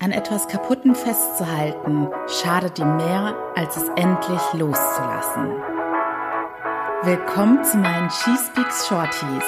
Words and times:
An 0.00 0.12
etwas 0.12 0.46
Kaputten 0.46 0.94
festzuhalten, 0.94 2.06
schadet 2.28 2.78
ihm 2.78 2.96
mehr, 2.98 3.34
als 3.56 3.76
es 3.76 3.88
endlich 3.96 4.40
loszulassen. 4.52 5.50
Willkommen 7.02 7.64
zu 7.64 7.78
meinen 7.78 8.08
She 8.08 8.30
Speaks 8.36 8.86
Shorties. 8.86 9.44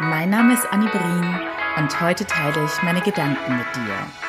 Mein 0.00 0.28
Name 0.28 0.52
ist 0.52 0.70
Annie 0.70 0.90
Brien 0.90 1.40
und 1.78 2.00
heute 2.02 2.26
teile 2.26 2.66
ich 2.66 2.82
meine 2.82 3.00
Gedanken 3.00 3.56
mit 3.56 3.76
dir. 3.76 4.27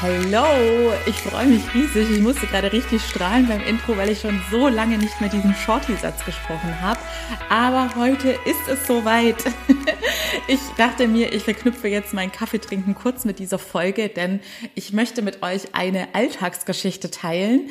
Hallo, 0.00 0.92
ich 1.06 1.16
freue 1.16 1.46
mich 1.46 1.74
riesig. 1.74 2.08
Ich 2.08 2.20
musste 2.20 2.46
gerade 2.46 2.72
richtig 2.72 3.02
strahlen 3.02 3.48
beim 3.48 3.60
Intro, 3.62 3.96
weil 3.96 4.10
ich 4.10 4.20
schon 4.20 4.40
so 4.48 4.68
lange 4.68 4.96
nicht 4.96 5.20
mehr 5.20 5.28
diesen 5.28 5.52
Shorty-Satz 5.56 6.24
gesprochen 6.24 6.80
habe. 6.80 7.00
Aber 7.48 7.96
heute 7.96 8.30
ist 8.44 8.68
es 8.70 8.86
soweit. 8.86 9.36
Ich 10.46 10.60
dachte 10.76 11.08
mir, 11.08 11.32
ich 11.34 11.42
verknüpfe 11.42 11.88
jetzt 11.88 12.14
mein 12.14 12.30
Kaffeetrinken 12.32 12.94
kurz 12.94 13.24
mit 13.24 13.38
dieser 13.38 13.58
Folge, 13.58 14.08
denn 14.08 14.40
ich 14.74 14.92
möchte 14.92 15.20
mit 15.20 15.42
euch 15.42 15.74
eine 15.74 16.14
Alltagsgeschichte 16.14 17.10
teilen, 17.10 17.68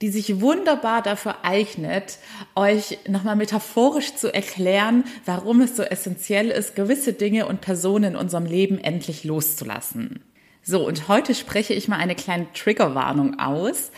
die 0.00 0.10
sich 0.10 0.40
wunderbar 0.40 1.02
dafür 1.02 1.44
eignet, 1.44 2.18
euch 2.54 2.98
nochmal 3.08 3.36
metaphorisch 3.36 4.14
zu 4.14 4.32
erklären, 4.32 5.04
warum 5.24 5.60
es 5.60 5.76
so 5.76 5.82
essentiell 5.82 6.50
ist, 6.50 6.76
gewisse 6.76 7.14
Dinge 7.14 7.46
und 7.46 7.60
Personen 7.60 8.14
in 8.14 8.16
unserem 8.16 8.46
Leben 8.46 8.78
endlich 8.78 9.24
loszulassen. 9.24 10.20
So, 10.66 10.86
und 10.86 11.08
heute 11.08 11.34
spreche 11.34 11.74
ich 11.74 11.88
mal 11.88 11.98
eine 11.98 12.14
kleine 12.14 12.46
Triggerwarnung 12.54 13.38
aus. 13.38 13.92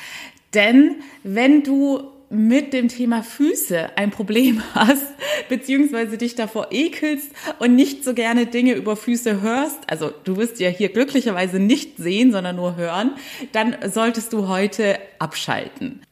Denn 0.53 0.97
wenn 1.23 1.63
du 1.63 2.11
mit 2.29 2.73
dem 2.73 2.89
Thema 2.89 3.23
Füße 3.23 3.97
ein 3.97 4.11
Problem 4.11 4.61
hast, 4.75 5.07
beziehungsweise 5.49 6.19
dich 6.19 6.35
davor 6.35 6.69
ekelst 6.73 7.31
und 7.61 7.77
nicht 7.77 8.03
so 8.03 8.15
gerne 8.15 8.47
Dinge 8.47 8.75
über 8.75 8.97
Füße 8.97 9.41
hörst, 9.43 9.79
also 9.89 10.11
du 10.25 10.37
wirst 10.37 10.59
ja 10.59 10.69
hier 10.69 10.89
glücklicherweise 10.89 11.61
nicht 11.61 11.99
sehen, 11.99 12.33
sondern 12.33 12.57
nur 12.57 12.75
hören, 12.75 13.13
dann 13.53 13.77
solltest 13.89 14.33
du 14.33 14.49
heute 14.49 14.99
abschalten. 15.21 16.03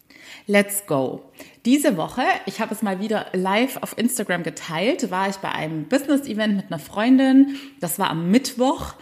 Let's 0.46 0.86
go. 0.86 1.22
Diese 1.64 1.96
Woche, 1.96 2.22
ich 2.46 2.60
habe 2.60 2.74
es 2.74 2.82
mal 2.82 3.00
wieder 3.00 3.26
live 3.32 3.78
auf 3.78 3.96
Instagram 3.96 4.42
geteilt, 4.42 5.10
war 5.10 5.28
ich 5.30 5.36
bei 5.36 5.50
einem 5.50 5.88
Business-Event 5.88 6.56
mit 6.56 6.66
einer 6.66 6.78
Freundin. 6.78 7.56
Das 7.80 7.98
war 7.98 8.10
am 8.10 8.30
Mittwoch 8.30 8.94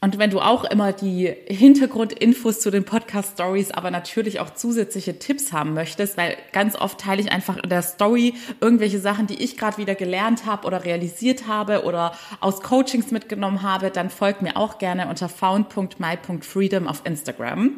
und 0.00 0.16
wenn 0.16 0.30
du 0.30 0.38
auch 0.38 0.62
immer 0.62 0.92
die 0.92 1.34
Hintergrundinfos 1.48 2.60
zu 2.60 2.70
den 2.70 2.84
Podcast-Stories, 2.84 3.72
aber 3.72 3.90
natürlich 3.90 4.38
auch 4.38 4.50
zusätzliche 4.50 5.18
Tipps 5.18 5.52
haben 5.52 5.74
möchtest, 5.74 6.16
weil 6.16 6.36
ganz 6.52 6.76
oft 6.76 7.00
teile 7.00 7.20
ich 7.20 7.32
einfach 7.32 7.56
in 7.56 7.68
der 7.68 7.82
Story 7.82 8.34
irgendwelche 8.60 9.00
Sachen, 9.00 9.26
die 9.26 9.42
ich 9.42 9.56
gerade 9.56 9.76
wieder 9.76 9.96
gelernt 9.96 10.46
habe 10.46 10.68
oder 10.68 10.84
realisiert 10.84 11.48
habe 11.48 11.82
oder 11.82 12.12
aus 12.38 12.60
Coachings 12.60 13.10
mitgenommen 13.10 13.62
habe, 13.62 13.90
dann 13.90 14.08
folgt 14.08 14.40
mir 14.40 14.56
auch 14.56 14.78
gerne 14.78 15.08
unter 15.08 15.28
found.my.freedom 15.28 16.86
auf 16.86 17.02
Instagram. 17.02 17.72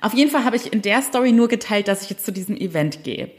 Auf 0.00 0.14
jeden 0.14 0.30
Fall 0.30 0.44
habe 0.44 0.54
ich 0.54 0.72
in 0.72 0.82
der 0.82 1.02
Story 1.02 1.32
nur 1.32 1.48
geteilt, 1.48 1.88
dass 1.88 2.02
ich 2.02 2.10
jetzt 2.10 2.24
zu 2.24 2.32
diesem 2.32 2.56
Event 2.56 3.02
gehe. 3.02 3.32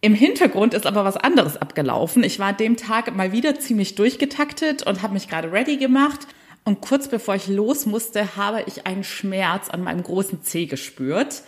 Im 0.00 0.14
Hintergrund 0.14 0.74
ist 0.74 0.86
aber 0.86 1.04
was 1.04 1.16
anderes 1.16 1.56
abgelaufen. 1.56 2.22
Ich 2.22 2.38
war 2.38 2.52
dem 2.52 2.76
Tag 2.76 3.16
mal 3.16 3.32
wieder 3.32 3.58
ziemlich 3.58 3.96
durchgetaktet 3.96 4.84
und 4.84 5.02
habe 5.02 5.14
mich 5.14 5.28
gerade 5.28 5.50
ready 5.50 5.76
gemacht 5.76 6.28
und 6.68 6.82
kurz 6.82 7.08
bevor 7.08 7.34
ich 7.34 7.48
los 7.48 7.86
musste, 7.86 8.36
habe 8.36 8.62
ich 8.66 8.86
einen 8.86 9.02
Schmerz 9.02 9.70
an 9.70 9.82
meinem 9.82 10.02
großen 10.02 10.42
Zeh 10.42 10.66
gespürt. 10.66 11.42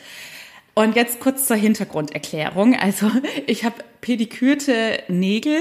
Und 0.72 0.96
jetzt 0.96 1.20
kurz 1.20 1.46
zur 1.46 1.56
Hintergrunderklärung. 1.56 2.74
Also 2.74 3.10
ich 3.46 3.64
habe 3.64 3.76
pedikürte 4.00 5.02
Nägel. 5.08 5.60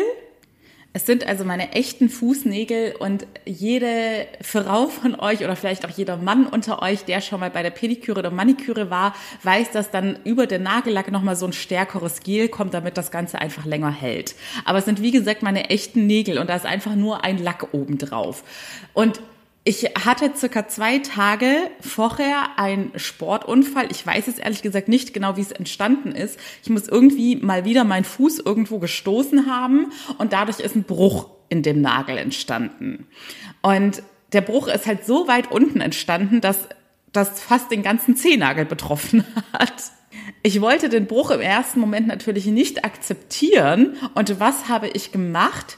Es 0.94 1.06
sind 1.06 1.28
also 1.28 1.44
meine 1.44 1.74
echten 1.74 2.08
Fußnägel 2.10 2.96
und 3.00 3.28
jede 3.46 4.28
Frau 4.42 4.88
von 4.88 5.20
euch 5.20 5.44
oder 5.44 5.58
vielleicht 5.58 5.86
auch 5.86 5.90
jeder 5.90 6.16
Mann 6.16 6.48
unter 6.48 6.82
euch, 6.82 7.04
der 7.04 7.20
schon 7.20 7.42
mal 7.42 7.52
bei 7.52 7.62
der 7.62 7.70
Pediküre 7.70 8.20
oder 8.20 8.32
Maniküre 8.32 8.90
war, 8.90 9.14
weiß, 9.44 9.72
dass 9.72 9.92
dann 9.92 10.20
über 10.23 10.48
den 10.48 10.64
Nagellack 10.64 11.12
nochmal 11.12 11.36
so 11.36 11.46
ein 11.46 11.54
stärkeres 11.54 12.22
Gel 12.22 12.48
kommt, 12.48 12.73
damit 12.73 12.98
das 12.98 13.12
Ganze 13.12 13.40
einfach 13.40 13.66
länger 13.66 13.92
hält. 13.92 14.36
Aber 14.64 14.78
es 14.78 14.86
sind 14.86 15.02
wie 15.02 15.12
gesagt 15.12 15.44
meine 15.44 15.70
echten 15.70 16.08
Nägel 16.08 16.38
und 16.38 16.50
da 16.50 16.56
ist 16.56 16.66
einfach 16.66 16.95
nur 16.95 17.26
ein 17.26 17.38
Lack 17.38 17.73
oben 17.73 17.98
drauf. 17.98 18.45
Und 18.94 19.20
ich 19.64 19.83
hatte 20.05 20.31
circa 20.36 20.67
zwei 20.67 20.99
Tage 20.99 21.70
vorher 21.81 22.58
einen 22.58 22.92
Sportunfall. 22.95 23.87
Ich 23.92 24.05
weiß 24.05 24.27
jetzt 24.27 24.39
ehrlich 24.39 24.61
gesagt 24.61 24.87
nicht 24.87 25.14
genau, 25.14 25.36
wie 25.36 25.42
es 25.42 25.52
entstanden 25.52 26.14
ist. 26.14 26.39
Ich 26.64 26.70
muss 26.70 26.87
irgendwie 26.87 27.36
mal 27.36 27.65
wieder 27.65 27.83
meinen 27.83 28.05
Fuß 28.05 28.39
irgendwo 28.39 28.80
gestoßen 28.80 29.47
haben 29.47 29.92
und 30.17 30.33
dadurch 30.33 30.59
ist 30.59 30.75
ein 30.75 30.83
Bruch 30.83 31.30
in 31.49 31.61
dem 31.61 31.81
Nagel 31.81 32.17
entstanden. 32.17 33.08
Und 33.61 34.02
der 34.31 34.42
Bruch 34.42 34.67
ist 34.67 34.87
halt 34.87 35.05
so 35.05 35.27
weit 35.27 35.52
unten 35.52 35.81
entstanden, 35.81 36.41
dass 36.41 36.70
das 37.11 37.41
fast 37.41 37.71
den 37.71 37.83
ganzen 37.83 38.15
Zehennagel 38.15 38.65
betroffen 38.65 39.26
hat. 39.53 39.73
Ich 40.41 40.61
wollte 40.61 40.89
den 40.89 41.05
Bruch 41.08 41.31
im 41.31 41.41
ersten 41.41 41.80
Moment 41.80 42.08
natürlich 42.08 42.45
nicht 42.45 42.86
akzeptieren. 42.86 43.97
Und 44.15 44.39
was 44.39 44.70
habe 44.70 44.87
ich 44.87 45.11
gemacht? 45.11 45.77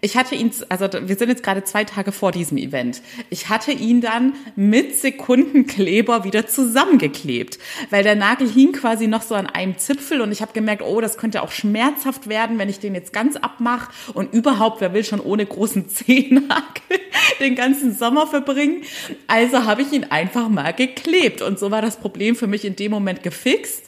Ich 0.00 0.16
hatte 0.16 0.34
ihn, 0.34 0.50
also 0.68 0.86
wir 1.02 1.16
sind 1.16 1.28
jetzt 1.28 1.42
gerade 1.42 1.64
zwei 1.64 1.84
Tage 1.84 2.12
vor 2.12 2.32
diesem 2.32 2.58
Event. 2.58 3.02
Ich 3.30 3.48
hatte 3.48 3.72
ihn 3.72 4.00
dann 4.00 4.34
mit 4.56 4.98
Sekundenkleber 4.98 6.24
wieder 6.24 6.46
zusammengeklebt, 6.46 7.58
weil 7.90 8.02
der 8.02 8.16
Nagel 8.16 8.48
hing 8.48 8.72
quasi 8.72 9.06
noch 9.06 9.22
so 9.22 9.34
an 9.34 9.46
einem 9.46 9.78
Zipfel 9.78 10.20
und 10.20 10.32
ich 10.32 10.42
habe 10.42 10.52
gemerkt, 10.52 10.82
oh, 10.82 11.00
das 11.00 11.18
könnte 11.18 11.42
auch 11.42 11.50
schmerzhaft 11.50 12.28
werden, 12.28 12.58
wenn 12.58 12.68
ich 12.68 12.80
den 12.80 12.94
jetzt 12.94 13.12
ganz 13.12 13.36
abmache 13.36 13.90
und 14.14 14.32
überhaupt, 14.32 14.80
wer 14.80 14.92
will 14.94 15.04
schon 15.04 15.20
ohne 15.20 15.46
großen 15.46 15.88
Zehennagel 15.90 17.00
den 17.40 17.54
ganzen 17.54 17.94
Sommer 17.94 18.26
verbringen? 18.26 18.82
Also 19.26 19.64
habe 19.64 19.82
ich 19.82 19.92
ihn 19.92 20.04
einfach 20.04 20.48
mal 20.48 20.72
geklebt 20.72 21.42
und 21.42 21.58
so 21.58 21.70
war 21.70 21.82
das 21.82 21.96
Problem 21.96 22.36
für 22.36 22.46
mich 22.46 22.64
in 22.64 22.76
dem 22.76 22.90
Moment 22.90 23.22
gefixt 23.22 23.84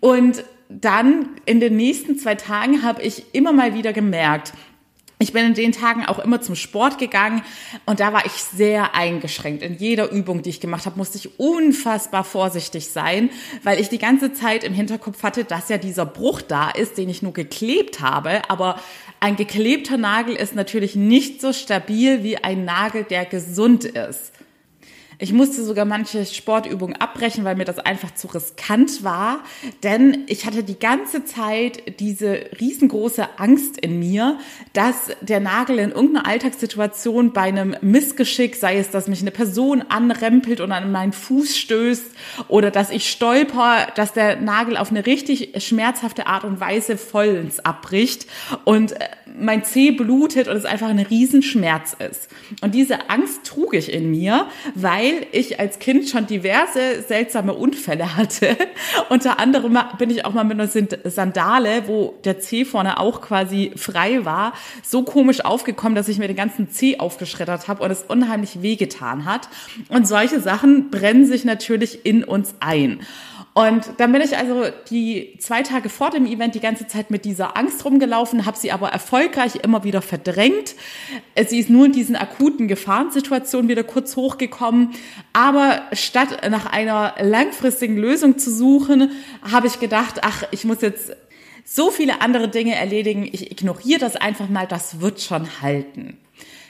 und 0.00 0.44
dann 0.70 1.30
in 1.46 1.58
den 1.58 1.76
nächsten 1.76 2.16
zwei 2.16 2.36
Tagen 2.36 2.82
habe 2.82 3.02
ich 3.02 3.34
immer 3.34 3.52
mal 3.52 3.74
wieder 3.74 3.92
gemerkt, 3.92 4.52
ich 5.22 5.34
bin 5.34 5.44
in 5.44 5.54
den 5.54 5.72
Tagen 5.72 6.06
auch 6.06 6.18
immer 6.18 6.40
zum 6.40 6.56
Sport 6.56 6.98
gegangen 6.98 7.42
und 7.84 8.00
da 8.00 8.14
war 8.14 8.24
ich 8.24 8.32
sehr 8.32 8.94
eingeschränkt. 8.94 9.62
In 9.62 9.76
jeder 9.76 10.10
Übung, 10.10 10.40
die 10.40 10.48
ich 10.48 10.60
gemacht 10.60 10.86
habe, 10.86 10.96
musste 10.96 11.18
ich 11.18 11.38
unfassbar 11.38 12.24
vorsichtig 12.24 12.88
sein, 12.88 13.28
weil 13.62 13.78
ich 13.78 13.90
die 13.90 13.98
ganze 13.98 14.32
Zeit 14.32 14.64
im 14.64 14.72
Hinterkopf 14.72 15.22
hatte, 15.22 15.44
dass 15.44 15.68
ja 15.68 15.76
dieser 15.76 16.06
Bruch 16.06 16.40
da 16.40 16.70
ist, 16.70 16.96
den 16.96 17.10
ich 17.10 17.20
nur 17.20 17.34
geklebt 17.34 18.00
habe. 18.00 18.40
Aber 18.48 18.80
ein 19.20 19.36
geklebter 19.36 19.98
Nagel 19.98 20.34
ist 20.34 20.54
natürlich 20.54 20.96
nicht 20.96 21.42
so 21.42 21.52
stabil 21.52 22.24
wie 22.24 22.38
ein 22.38 22.64
Nagel, 22.64 23.04
der 23.04 23.26
gesund 23.26 23.84
ist. 23.84 24.32
Ich 25.22 25.34
musste 25.34 25.62
sogar 25.62 25.84
manche 25.84 26.24
Sportübungen 26.24 26.96
abbrechen, 26.96 27.44
weil 27.44 27.54
mir 27.54 27.66
das 27.66 27.78
einfach 27.78 28.14
zu 28.14 28.28
riskant 28.28 29.04
war. 29.04 29.40
Denn 29.82 30.24
ich 30.28 30.46
hatte 30.46 30.62
die 30.62 30.78
ganze 30.78 31.26
Zeit 31.26 32.00
diese 32.00 32.46
riesengroße 32.58 33.38
Angst 33.38 33.78
in 33.78 33.98
mir, 33.98 34.38
dass 34.72 35.10
der 35.20 35.40
Nagel 35.40 35.78
in 35.78 35.90
irgendeiner 35.90 36.26
Alltagssituation 36.26 37.34
bei 37.34 37.42
einem 37.42 37.76
Missgeschick, 37.82 38.56
sei 38.56 38.78
es, 38.78 38.90
dass 38.90 39.08
mich 39.08 39.20
eine 39.20 39.30
Person 39.30 39.82
anrempelt 39.82 40.62
und 40.62 40.72
an 40.72 40.90
meinen 40.90 41.12
Fuß 41.12 41.54
stößt 41.54 42.06
oder 42.48 42.70
dass 42.70 42.88
ich 42.88 43.10
stolper, 43.10 43.88
dass 43.96 44.14
der 44.14 44.40
Nagel 44.40 44.78
auf 44.78 44.90
eine 44.90 45.04
richtig 45.04 45.62
schmerzhafte 45.62 46.28
Art 46.28 46.44
und 46.44 46.60
Weise 46.60 46.96
vollends 46.96 47.60
abbricht 47.60 48.26
und 48.64 48.92
äh, 48.92 49.08
mein 49.38 49.64
Zeh 49.64 49.90
blutet 49.90 50.48
und 50.48 50.56
es 50.56 50.64
einfach 50.64 50.88
ein 50.88 50.98
Riesenschmerz 50.98 51.94
ist. 51.98 52.28
Und 52.62 52.74
diese 52.74 53.10
Angst 53.10 53.44
trug 53.44 53.74
ich 53.74 53.92
in 53.92 54.10
mir, 54.10 54.46
weil 54.74 55.09
weil 55.10 55.26
ich 55.32 55.60
als 55.60 55.78
Kind 55.78 56.08
schon 56.08 56.26
diverse 56.26 57.02
seltsame 57.06 57.54
Unfälle 57.54 58.16
hatte. 58.16 58.56
Unter 59.08 59.38
anderem 59.38 59.78
bin 59.98 60.10
ich 60.10 60.24
auch 60.24 60.32
mal 60.32 60.44
mit 60.44 60.60
einer 60.60 60.68
Sandale, 61.10 61.86
wo 61.86 62.14
der 62.24 62.40
Zeh 62.40 62.64
vorne 62.64 62.98
auch 62.98 63.20
quasi 63.20 63.72
frei 63.76 64.24
war, 64.24 64.52
so 64.82 65.02
komisch 65.02 65.44
aufgekommen, 65.44 65.94
dass 65.94 66.08
ich 66.08 66.18
mir 66.18 66.28
den 66.28 66.36
ganzen 66.36 66.70
Zeh 66.70 66.98
aufgeschreddert 66.98 67.68
habe 67.68 67.82
und 67.82 67.90
es 67.90 68.02
unheimlich 68.02 68.62
wehgetan 68.62 69.24
hat. 69.24 69.48
Und 69.88 70.06
solche 70.06 70.40
Sachen 70.40 70.90
brennen 70.90 71.26
sich 71.26 71.44
natürlich 71.44 72.04
in 72.04 72.24
uns 72.24 72.54
ein. 72.60 73.00
Und 73.60 73.90
dann 73.98 74.10
bin 74.12 74.22
ich 74.22 74.38
also 74.38 74.64
die 74.88 75.36
zwei 75.38 75.62
Tage 75.62 75.90
vor 75.90 76.08
dem 76.08 76.24
Event 76.24 76.54
die 76.54 76.60
ganze 76.60 76.86
Zeit 76.86 77.10
mit 77.10 77.26
dieser 77.26 77.58
Angst 77.58 77.84
rumgelaufen, 77.84 78.46
habe 78.46 78.56
sie 78.56 78.72
aber 78.72 78.88
erfolgreich 78.88 79.56
immer 79.56 79.84
wieder 79.84 80.00
verdrängt. 80.00 80.74
Sie 81.46 81.58
ist 81.58 81.68
nur 81.68 81.84
in 81.86 81.92
diesen 81.92 82.16
akuten 82.16 82.68
Gefahrensituationen 82.68 83.68
wieder 83.68 83.84
kurz 83.84 84.16
hochgekommen. 84.16 84.92
Aber 85.34 85.82
statt 85.92 86.48
nach 86.50 86.66
einer 86.72 87.14
langfristigen 87.20 87.98
Lösung 87.98 88.38
zu 88.38 88.50
suchen, 88.50 89.10
habe 89.42 89.66
ich 89.66 89.78
gedacht, 89.78 90.20
ach, 90.22 90.44
ich 90.52 90.64
muss 90.64 90.80
jetzt 90.80 91.12
so 91.64 91.90
viele 91.90 92.22
andere 92.22 92.48
Dinge 92.48 92.76
erledigen. 92.76 93.28
Ich 93.30 93.50
ignoriere 93.50 94.00
das 94.00 94.16
einfach 94.16 94.48
mal, 94.48 94.66
das 94.66 95.00
wird 95.00 95.20
schon 95.20 95.60
halten. 95.60 96.16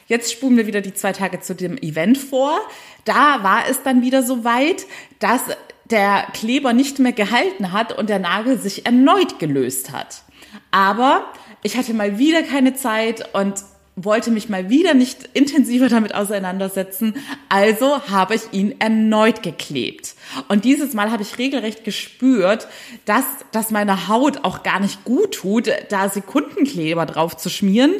Jetzt 0.08 0.32
spulen 0.32 0.56
wir 0.56 0.66
wieder 0.66 0.80
die 0.80 0.92
zwei 0.92 1.12
Tage 1.12 1.38
zu 1.38 1.54
dem 1.54 1.78
Event 1.78 2.18
vor. 2.18 2.58
Da 3.04 3.44
war 3.44 3.68
es 3.70 3.84
dann 3.84 4.02
wieder 4.02 4.24
so 4.24 4.42
weit, 4.42 4.86
dass 5.20 5.42
der 5.90 6.26
Kleber 6.32 6.72
nicht 6.72 6.98
mehr 6.98 7.12
gehalten 7.12 7.72
hat 7.72 7.96
und 7.96 8.08
der 8.08 8.18
Nagel 8.18 8.58
sich 8.58 8.86
erneut 8.86 9.38
gelöst 9.38 9.92
hat. 9.92 10.22
Aber 10.70 11.24
ich 11.62 11.76
hatte 11.76 11.94
mal 11.94 12.18
wieder 12.18 12.42
keine 12.42 12.74
Zeit 12.74 13.34
und 13.34 13.54
wollte 13.96 14.30
mich 14.30 14.48
mal 14.48 14.70
wieder 14.70 14.94
nicht 14.94 15.28
intensiver 15.34 15.88
damit 15.88 16.14
auseinandersetzen, 16.14 17.14
also 17.48 18.08
habe 18.08 18.34
ich 18.34 18.42
ihn 18.52 18.76
erneut 18.80 19.42
geklebt. 19.42 20.14
Und 20.48 20.64
dieses 20.64 20.94
Mal 20.94 21.10
habe 21.10 21.22
ich 21.22 21.38
regelrecht 21.38 21.84
gespürt, 21.84 22.68
dass 23.04 23.24
das 23.52 23.70
meiner 23.70 24.08
Haut 24.08 24.44
auch 24.44 24.62
gar 24.62 24.80
nicht 24.80 25.04
gut 25.04 25.34
tut, 25.34 25.70
da 25.88 26.08
Sekundenkleber 26.08 27.06
drauf 27.06 27.36
zu 27.36 27.50
schmieren 27.50 27.92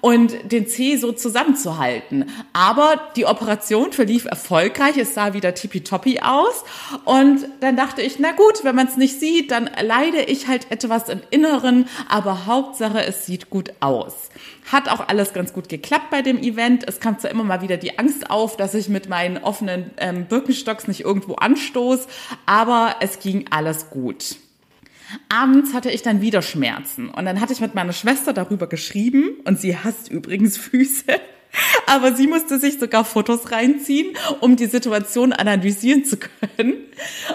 und 0.00 0.52
den 0.52 0.66
Zeh 0.66 0.96
so 0.96 1.12
zusammenzuhalten. 1.12 2.30
Aber 2.52 3.00
die 3.16 3.26
Operation 3.26 3.92
verlief 3.92 4.24
erfolgreich, 4.24 4.96
es 4.96 5.14
sah 5.14 5.34
wieder 5.34 5.54
tippitoppi 5.54 6.20
aus 6.20 6.64
und 7.04 7.46
dann 7.60 7.76
dachte 7.76 8.02
ich, 8.02 8.18
na 8.18 8.32
gut, 8.32 8.64
wenn 8.64 8.74
man 8.74 8.86
es 8.86 8.96
nicht 8.96 9.18
sieht, 9.18 9.50
dann 9.50 9.70
leide 9.80 10.22
ich 10.22 10.48
halt 10.48 10.70
etwas 10.70 11.08
im 11.08 11.20
Inneren, 11.30 11.88
aber 12.08 12.46
Hauptsache, 12.46 13.04
es 13.04 13.26
sieht 13.26 13.50
gut 13.50 13.72
aus. 13.80 14.14
Hat 14.70 14.88
auch 14.88 15.08
alles 15.08 15.32
ganz 15.32 15.52
gut 15.52 15.68
geklappt 15.68 16.10
bei 16.10 16.22
dem 16.22 16.38
Event. 16.38 16.86
Es 16.86 17.00
kam 17.00 17.18
zwar 17.18 17.30
immer 17.30 17.44
mal 17.44 17.62
wieder 17.62 17.76
die 17.76 17.98
Angst 17.98 18.30
auf, 18.30 18.56
dass 18.56 18.74
ich 18.74 18.88
mit 18.88 19.08
meinen 19.08 19.38
offenen 19.38 19.90
ähm, 19.96 20.26
Birkenstocks 20.26 20.86
nicht 20.86 21.00
irgendwo 21.00 21.34
anstoß, 21.72 22.06
aber 22.46 22.96
es 23.00 23.18
ging 23.18 23.46
alles 23.50 23.90
gut. 23.90 24.36
Abends 25.28 25.74
hatte 25.74 25.90
ich 25.90 26.02
dann 26.02 26.22
wieder 26.22 26.40
Schmerzen 26.40 27.10
und 27.10 27.24
dann 27.24 27.40
hatte 27.40 27.52
ich 27.52 27.60
mit 27.60 27.74
meiner 27.74 27.92
Schwester 27.92 28.32
darüber 28.32 28.66
geschrieben 28.66 29.36
und 29.44 29.60
sie 29.60 29.76
hasst 29.76 30.10
übrigens 30.10 30.56
Füße. 30.56 31.04
Aber 31.86 32.14
sie 32.14 32.26
musste 32.26 32.58
sich 32.58 32.78
sogar 32.78 33.04
Fotos 33.04 33.50
reinziehen, 33.50 34.16
um 34.40 34.56
die 34.56 34.66
Situation 34.66 35.32
analysieren 35.32 36.04
zu 36.04 36.16
können. 36.16 36.74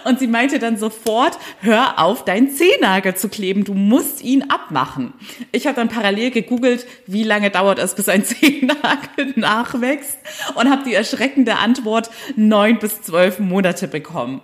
Und 0.06 0.20
sie 0.20 0.28
meinte 0.28 0.60
dann 0.60 0.78
sofort, 0.78 1.38
hör 1.62 2.00
auf, 2.00 2.26
deinen 2.26 2.50
Zehennagel 2.50 3.16
zu 3.16 3.30
kleben. 3.30 3.64
Du 3.64 3.74
musst 3.74 4.24
ihn 4.24 4.50
abmachen. 4.50 5.14
Ich 5.52 5.68
habe 5.68 5.76
dann 5.76 5.90
parallel 5.90 6.32
gegoogelt, 6.32 6.86
wie 7.06 7.24
lange 7.24 7.52
dauert 7.52 7.80
es, 7.80 7.96
bis 7.96 8.10
ein 8.10 8.26
Zehennagel 8.26 9.34
nachwächst 9.36 10.18
und 10.56 10.70
habe 10.70 10.84
die 10.84 10.94
erschreckende 10.94 11.58
Antwort 11.58 12.10
neun 12.36 12.80
bis 12.80 13.02
zwölf 13.02 13.40
Monate 13.40 13.88
bekommen. 13.88 14.42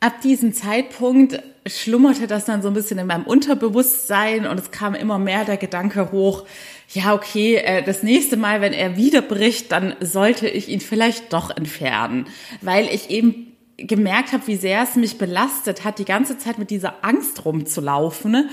Ab 0.00 0.22
diesem 0.22 0.54
Zeitpunkt 0.54 1.42
schlummerte 1.66 2.26
das 2.26 2.46
dann 2.46 2.62
so 2.62 2.68
ein 2.68 2.74
bisschen 2.74 2.98
in 2.98 3.06
meinem 3.06 3.24
Unterbewusstsein 3.24 4.46
und 4.46 4.58
es 4.58 4.70
kam 4.70 4.94
immer 4.94 5.18
mehr 5.18 5.44
der 5.44 5.58
Gedanke 5.58 6.10
hoch, 6.10 6.46
ja, 6.88 7.14
okay, 7.14 7.56
äh, 7.56 7.82
das 7.82 8.02
nächste 8.02 8.38
Mal, 8.38 8.62
wenn 8.62 8.72
er 8.72 8.96
wieder 8.96 9.20
bricht, 9.20 9.70
dann 9.70 9.94
sollte 10.00 10.48
ich 10.48 10.68
ihn 10.68 10.80
vielleicht 10.80 11.34
doch 11.34 11.54
entfernen, 11.54 12.26
weil 12.62 12.86
ich 12.86 13.10
eben 13.10 13.50
gemerkt 13.76 14.32
habe, 14.32 14.46
wie 14.46 14.56
sehr 14.56 14.82
es 14.82 14.96
mich 14.96 15.18
belastet 15.18 15.84
hat, 15.84 15.98
die 15.98 16.04
ganze 16.04 16.38
Zeit 16.38 16.58
mit 16.58 16.70
dieser 16.70 17.04
Angst 17.04 17.44
rumzulaufen 17.44 18.48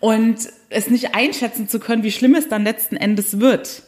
und 0.00 0.48
es 0.70 0.88
nicht 0.88 1.14
einschätzen 1.14 1.68
zu 1.68 1.80
können, 1.80 2.02
wie 2.02 2.12
schlimm 2.12 2.34
es 2.34 2.48
dann 2.48 2.64
letzten 2.64 2.96
Endes 2.96 3.40
wird. 3.40 3.82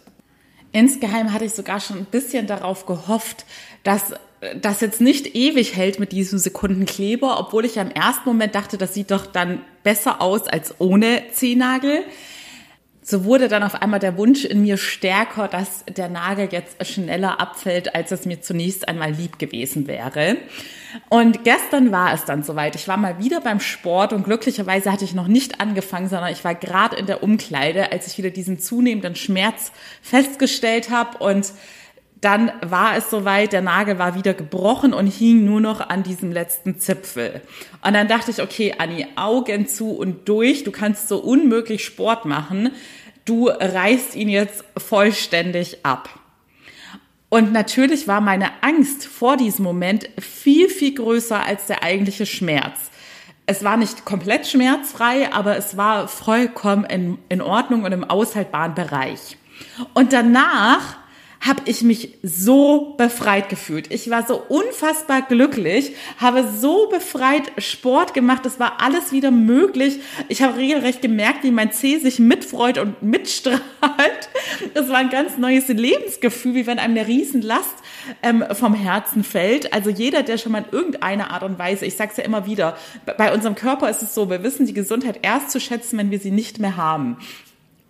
Insgeheim 0.72 1.32
hatte 1.32 1.44
ich 1.44 1.52
sogar 1.52 1.80
schon 1.80 1.98
ein 1.98 2.06
bisschen 2.06 2.46
darauf 2.46 2.86
gehofft, 2.86 3.44
dass 3.84 4.14
das 4.60 4.80
jetzt 4.80 5.00
nicht 5.00 5.34
ewig 5.34 5.76
hält 5.76 5.98
mit 5.98 6.12
diesem 6.12 6.38
Sekundenkleber, 6.38 7.38
obwohl 7.38 7.64
ich 7.64 7.76
ja 7.76 7.82
im 7.82 7.90
ersten 7.90 8.28
Moment 8.28 8.54
dachte, 8.54 8.78
das 8.78 8.94
sieht 8.94 9.10
doch 9.10 9.26
dann 9.26 9.60
besser 9.82 10.20
aus 10.20 10.46
als 10.46 10.74
ohne 10.78 11.22
Zehennagel 11.32 12.04
so 13.06 13.26
wurde 13.26 13.48
dann 13.48 13.62
auf 13.62 13.82
einmal 13.82 14.00
der 14.00 14.16
Wunsch 14.16 14.46
in 14.46 14.62
mir 14.62 14.78
stärker, 14.78 15.46
dass 15.46 15.84
der 15.84 16.08
Nagel 16.08 16.48
jetzt 16.50 16.84
schneller 16.86 17.38
abfällt, 17.38 17.94
als 17.94 18.10
es 18.12 18.24
mir 18.24 18.40
zunächst 18.40 18.88
einmal 18.88 19.12
lieb 19.12 19.38
gewesen 19.38 19.86
wäre. 19.86 20.38
Und 21.10 21.44
gestern 21.44 21.92
war 21.92 22.14
es 22.14 22.24
dann 22.24 22.42
soweit. 22.42 22.76
Ich 22.76 22.88
war 22.88 22.96
mal 22.96 23.18
wieder 23.18 23.42
beim 23.42 23.60
Sport 23.60 24.14
und 24.14 24.24
glücklicherweise 24.24 24.90
hatte 24.90 25.04
ich 25.04 25.14
noch 25.14 25.28
nicht 25.28 25.60
angefangen, 25.60 26.08
sondern 26.08 26.32
ich 26.32 26.44
war 26.44 26.54
gerade 26.54 26.96
in 26.96 27.04
der 27.04 27.22
Umkleide, 27.22 27.92
als 27.92 28.06
ich 28.06 28.16
wieder 28.16 28.30
diesen 28.30 28.58
zunehmenden 28.58 29.16
Schmerz 29.16 29.70
festgestellt 30.00 30.88
habe 30.88 31.18
und 31.18 31.52
dann 32.24 32.52
war 32.62 32.96
es 32.96 33.10
soweit, 33.10 33.52
der 33.52 33.60
Nagel 33.60 33.98
war 33.98 34.14
wieder 34.14 34.32
gebrochen 34.32 34.94
und 34.94 35.06
hing 35.06 35.44
nur 35.44 35.60
noch 35.60 35.88
an 35.88 36.02
diesem 36.02 36.32
letzten 36.32 36.78
Zipfel. 36.78 37.42
Und 37.84 37.92
dann 37.92 38.08
dachte 38.08 38.30
ich, 38.30 38.40
okay, 38.40 38.74
Anni, 38.78 39.06
Augen 39.16 39.66
zu 39.66 39.90
und 39.90 40.26
durch, 40.28 40.64
du 40.64 40.72
kannst 40.72 41.08
so 41.08 41.18
unmöglich 41.18 41.84
Sport 41.84 42.24
machen, 42.24 42.70
du 43.26 43.48
reißt 43.48 44.16
ihn 44.16 44.28
jetzt 44.28 44.64
vollständig 44.76 45.84
ab. 45.84 46.08
Und 47.28 47.52
natürlich 47.52 48.08
war 48.08 48.20
meine 48.20 48.50
Angst 48.62 49.06
vor 49.06 49.36
diesem 49.36 49.64
Moment 49.64 50.08
viel, 50.18 50.68
viel 50.68 50.94
größer 50.94 51.44
als 51.44 51.66
der 51.66 51.82
eigentliche 51.82 52.26
Schmerz. 52.26 52.90
Es 53.46 53.62
war 53.64 53.76
nicht 53.76 54.06
komplett 54.06 54.46
schmerzfrei, 54.46 55.30
aber 55.32 55.56
es 55.56 55.76
war 55.76 56.08
vollkommen 56.08 56.84
in, 56.84 57.18
in 57.28 57.42
Ordnung 57.42 57.84
und 57.84 57.92
im 57.92 58.04
aushaltbaren 58.04 58.74
Bereich. 58.74 59.36
Und 59.92 60.12
danach 60.12 61.03
habe 61.44 61.62
ich 61.66 61.82
mich 61.82 62.14
so 62.22 62.94
befreit 62.96 63.50
gefühlt. 63.50 63.92
Ich 63.92 64.08
war 64.08 64.26
so 64.26 64.42
unfassbar 64.48 65.20
glücklich, 65.20 65.92
habe 66.16 66.48
so 66.48 66.88
befreit 66.88 67.52
Sport 67.58 68.14
gemacht. 68.14 68.46
Es 68.46 68.58
war 68.58 68.80
alles 68.80 69.12
wieder 69.12 69.30
möglich. 69.30 70.00
Ich 70.28 70.42
habe 70.42 70.56
regelrecht 70.56 71.02
gemerkt, 71.02 71.44
wie 71.44 71.50
mein 71.50 71.70
Zeh 71.70 71.98
sich 71.98 72.18
mitfreut 72.18 72.78
und 72.78 73.02
mitstrahlt. 73.02 73.60
Das 74.72 74.88
war 74.88 74.96
ein 74.96 75.10
ganz 75.10 75.36
neues 75.36 75.68
Lebensgefühl, 75.68 76.54
wie 76.54 76.66
wenn 76.66 76.78
einem 76.78 76.96
eine 76.96 77.06
Riesenlast 77.06 77.74
ähm, 78.22 78.42
vom 78.52 78.72
Herzen 78.72 79.22
fällt. 79.22 79.74
Also 79.74 79.90
jeder, 79.90 80.22
der 80.22 80.38
schon 80.38 80.52
mal 80.52 80.64
in 80.64 80.72
irgendeiner 80.72 81.30
Art 81.30 81.42
und 81.42 81.58
Weise, 81.58 81.84
ich 81.84 81.96
sag's 81.96 82.16
ja 82.16 82.24
immer 82.24 82.46
wieder, 82.46 82.78
bei 83.18 83.34
unserem 83.34 83.54
Körper 83.54 83.90
ist 83.90 84.02
es 84.02 84.14
so, 84.14 84.30
wir 84.30 84.42
wissen 84.42 84.64
die 84.64 84.72
Gesundheit 84.72 85.20
erst 85.20 85.50
zu 85.50 85.60
schätzen, 85.60 85.98
wenn 85.98 86.10
wir 86.10 86.20
sie 86.20 86.30
nicht 86.30 86.58
mehr 86.58 86.78
haben. 86.78 87.18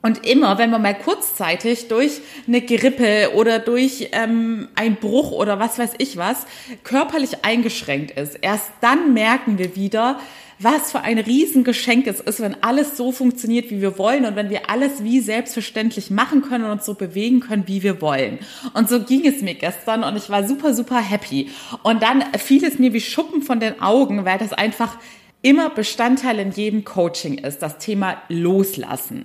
Und 0.04 0.26
immer, 0.26 0.58
wenn 0.58 0.68
man 0.68 0.82
mal 0.82 0.92
kurzzeitig 0.92 1.88
durch 1.88 2.20
eine 2.46 2.60
Grippe 2.60 3.30
oder 3.36 3.58
durch 3.58 4.10
ähm, 4.12 4.68
einen 4.74 4.96
Bruch 4.96 5.32
oder 5.32 5.58
was 5.58 5.78
weiß 5.78 5.92
ich 5.96 6.18
was 6.18 6.44
körperlich 6.82 7.42
eingeschränkt 7.42 8.10
ist, 8.10 8.34
erst 8.42 8.70
dann 8.82 9.14
merken 9.14 9.56
wir 9.56 9.76
wieder, 9.76 10.20
was 10.58 10.92
für 10.92 11.00
ein 11.00 11.18
Riesengeschenk 11.18 12.06
es 12.06 12.20
ist, 12.20 12.40
wenn 12.40 12.62
alles 12.62 12.98
so 12.98 13.12
funktioniert, 13.12 13.70
wie 13.70 13.80
wir 13.80 13.96
wollen 13.96 14.26
und 14.26 14.36
wenn 14.36 14.50
wir 14.50 14.68
alles 14.68 15.02
wie 15.02 15.20
selbstverständlich 15.20 16.10
machen 16.10 16.42
können 16.42 16.66
und 16.66 16.72
uns 16.72 16.84
so 16.84 16.92
bewegen 16.92 17.40
können, 17.40 17.66
wie 17.66 17.82
wir 17.82 18.02
wollen. 18.02 18.40
Und 18.74 18.90
so 18.90 19.00
ging 19.00 19.26
es 19.26 19.40
mir 19.40 19.54
gestern 19.54 20.04
und 20.04 20.18
ich 20.18 20.28
war 20.28 20.46
super, 20.46 20.74
super 20.74 21.00
happy. 21.00 21.48
Und 21.82 22.02
dann 22.02 22.22
fiel 22.36 22.62
es 22.62 22.78
mir 22.78 22.92
wie 22.92 23.00
Schuppen 23.00 23.40
von 23.40 23.58
den 23.58 23.80
Augen, 23.80 24.26
weil 24.26 24.36
das 24.36 24.52
einfach 24.52 24.98
immer 25.40 25.70
Bestandteil 25.70 26.40
in 26.40 26.50
jedem 26.50 26.84
Coaching 26.84 27.38
ist, 27.38 27.62
das 27.62 27.78
Thema 27.78 28.18
Loslassen. 28.28 29.24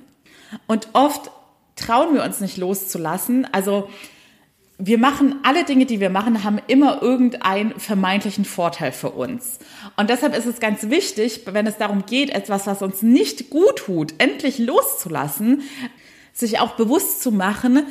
Und 0.67 0.89
oft 0.93 1.31
trauen 1.75 2.13
wir 2.13 2.23
uns 2.23 2.39
nicht 2.39 2.57
loszulassen. 2.57 3.47
Also 3.51 3.89
wir 4.77 4.97
machen 4.97 5.35
alle 5.43 5.65
Dinge, 5.65 5.85
die 5.85 5.99
wir 5.99 6.09
machen, 6.09 6.43
haben 6.45 6.61
immer 6.67 7.01
irgendeinen 7.01 7.77
vermeintlichen 7.79 8.45
Vorteil 8.45 8.93
für 8.93 9.09
uns. 9.09 9.59
Und 9.97 10.09
deshalb 10.09 10.35
ist 10.35 10.45
es 10.45 10.61
ganz 10.61 10.89
wichtig, 10.89 11.41
wenn 11.45 11.67
es 11.67 11.77
darum 11.77 12.05
geht, 12.05 12.29
etwas, 12.29 12.65
was 12.65 12.81
uns 12.81 13.01
nicht 13.01 13.49
gut 13.49 13.75
tut, 13.75 14.13
endlich 14.19 14.57
loszulassen, 14.57 15.63
sich 16.31 16.59
auch 16.59 16.75
bewusst 16.75 17.21
zu 17.21 17.33
machen, 17.33 17.87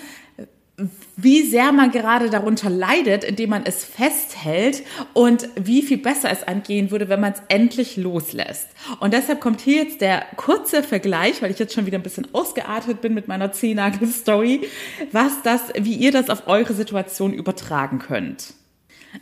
wie 1.17 1.43
sehr 1.43 1.73
man 1.73 1.91
gerade 1.91 2.31
darunter 2.31 2.71
leidet, 2.71 3.25
indem 3.25 3.51
man 3.51 3.67
es 3.67 3.85
festhält 3.85 4.85
und 5.13 5.49
wie 5.57 5.83
viel 5.83 5.99
besser 5.99 6.31
es 6.31 6.45
angehen 6.45 6.93
würde, 6.93 7.09
wenn 7.09 7.21
man 7.21 7.33
es 7.33 7.43
endlich 7.49 7.97
loslässt. 7.97 8.69
Und 9.01 9.13
deshalb 9.13 9.41
kommt 9.41 9.61
hier 9.61 9.83
jetzt 9.83 10.01
der 10.01 10.25
kurze 10.37 10.85
Vergleich, 10.85 11.43
weil 11.43 11.51
ich 11.51 11.59
jetzt 11.59 11.75
schon 11.75 11.87
wieder 11.87 11.99
ein 11.99 12.05
bisschen 12.05 12.33
ausgeartet 12.33 13.01
bin 13.01 13.15
mit 13.15 13.27
meiner 13.27 13.51
Zehnagel-Story, 13.51 14.69
was 15.11 15.43
das, 15.43 15.63
wie 15.77 15.95
ihr 15.95 16.13
das 16.13 16.31
auf 16.31 16.47
eure 16.47 16.75
Situation 16.75 17.33
übertragen 17.33 17.99
könnt. 17.99 18.55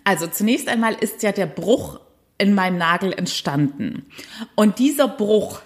Also 0.05 0.27
zunächst 0.27 0.69
einmal 0.69 0.95
ist 0.95 1.23
ja 1.23 1.33
der 1.33 1.47
Bruch 1.47 2.01
in 2.39 2.55
meinem 2.55 2.77
Nagel 2.77 3.13
entstanden. 3.13 4.07
Und 4.55 4.79
dieser 4.79 5.09
Bruch, 5.09 5.63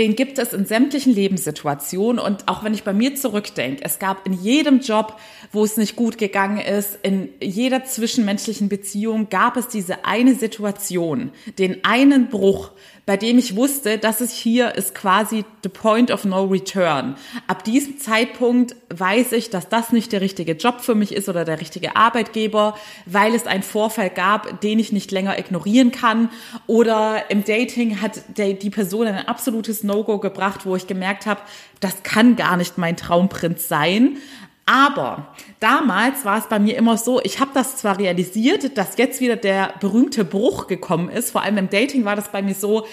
den 0.00 0.16
gibt 0.16 0.38
es 0.38 0.54
in 0.54 0.64
sämtlichen 0.64 1.12
Lebenssituationen. 1.12 2.18
Und 2.18 2.48
auch 2.48 2.64
wenn 2.64 2.72
ich 2.72 2.84
bei 2.84 2.94
mir 2.94 3.16
zurückdenke, 3.16 3.84
es 3.84 3.98
gab 3.98 4.26
in 4.26 4.32
jedem 4.32 4.80
Job, 4.80 5.20
wo 5.52 5.62
es 5.62 5.76
nicht 5.76 5.94
gut 5.94 6.16
gegangen 6.16 6.58
ist, 6.58 6.98
in 7.02 7.28
jeder 7.38 7.84
zwischenmenschlichen 7.84 8.70
Beziehung 8.70 9.28
gab 9.28 9.58
es 9.58 9.68
diese 9.68 10.06
eine 10.06 10.34
Situation, 10.34 11.32
den 11.58 11.84
einen 11.84 12.30
Bruch, 12.30 12.70
bei 13.04 13.16
dem 13.16 13.38
ich 13.38 13.56
wusste, 13.56 13.98
dass 13.98 14.20
es 14.20 14.32
hier 14.32 14.74
ist 14.76 14.94
quasi 14.94 15.44
the 15.64 15.68
point 15.68 16.10
of 16.10 16.24
no 16.24 16.44
return. 16.44 17.16
Ab 17.46 17.64
diesem 17.64 17.98
Zeitpunkt 17.98 18.76
weiß 18.88 19.32
ich, 19.32 19.50
dass 19.50 19.68
das 19.68 19.92
nicht 19.92 20.12
der 20.12 20.20
richtige 20.20 20.52
Job 20.52 20.80
für 20.80 20.94
mich 20.94 21.12
ist 21.14 21.28
oder 21.28 21.44
der 21.44 21.60
richtige 21.60 21.96
Arbeitgeber, 21.96 22.76
weil 23.06 23.34
es 23.34 23.46
einen 23.46 23.64
Vorfall 23.64 24.10
gab, 24.10 24.60
den 24.60 24.78
ich 24.78 24.92
nicht 24.92 25.10
länger 25.10 25.38
ignorieren 25.38 25.90
kann. 25.90 26.30
Oder 26.68 27.30
im 27.30 27.44
Dating 27.44 28.00
hat 28.00 28.22
die 28.36 28.70
Person 28.70 29.08
ein 29.08 29.26
absolutes 29.26 29.82
No-Go 29.90 30.18
gebracht, 30.18 30.66
wo 30.66 30.76
ich 30.76 30.86
gemerkt 30.86 31.26
habe, 31.26 31.40
das 31.80 32.02
kann 32.02 32.36
gar 32.36 32.56
nicht 32.56 32.78
mein 32.78 32.96
Traumprinz 32.96 33.68
sein. 33.68 34.18
Aber 34.66 35.34
damals 35.58 36.24
war 36.24 36.38
es 36.38 36.46
bei 36.46 36.60
mir 36.60 36.76
immer 36.76 36.96
so, 36.96 37.20
ich 37.22 37.40
habe 37.40 37.50
das 37.54 37.76
zwar 37.76 37.98
realisiert, 37.98 38.78
dass 38.78 38.96
jetzt 38.98 39.20
wieder 39.20 39.36
der 39.36 39.74
berühmte 39.80 40.24
Bruch 40.24 40.68
gekommen 40.68 41.08
ist, 41.08 41.32
vor 41.32 41.42
allem 41.42 41.58
im 41.58 41.70
Dating 41.70 42.04
war 42.04 42.14
das 42.14 42.30
bei 42.30 42.40
mir 42.40 42.54
so, 42.54 42.86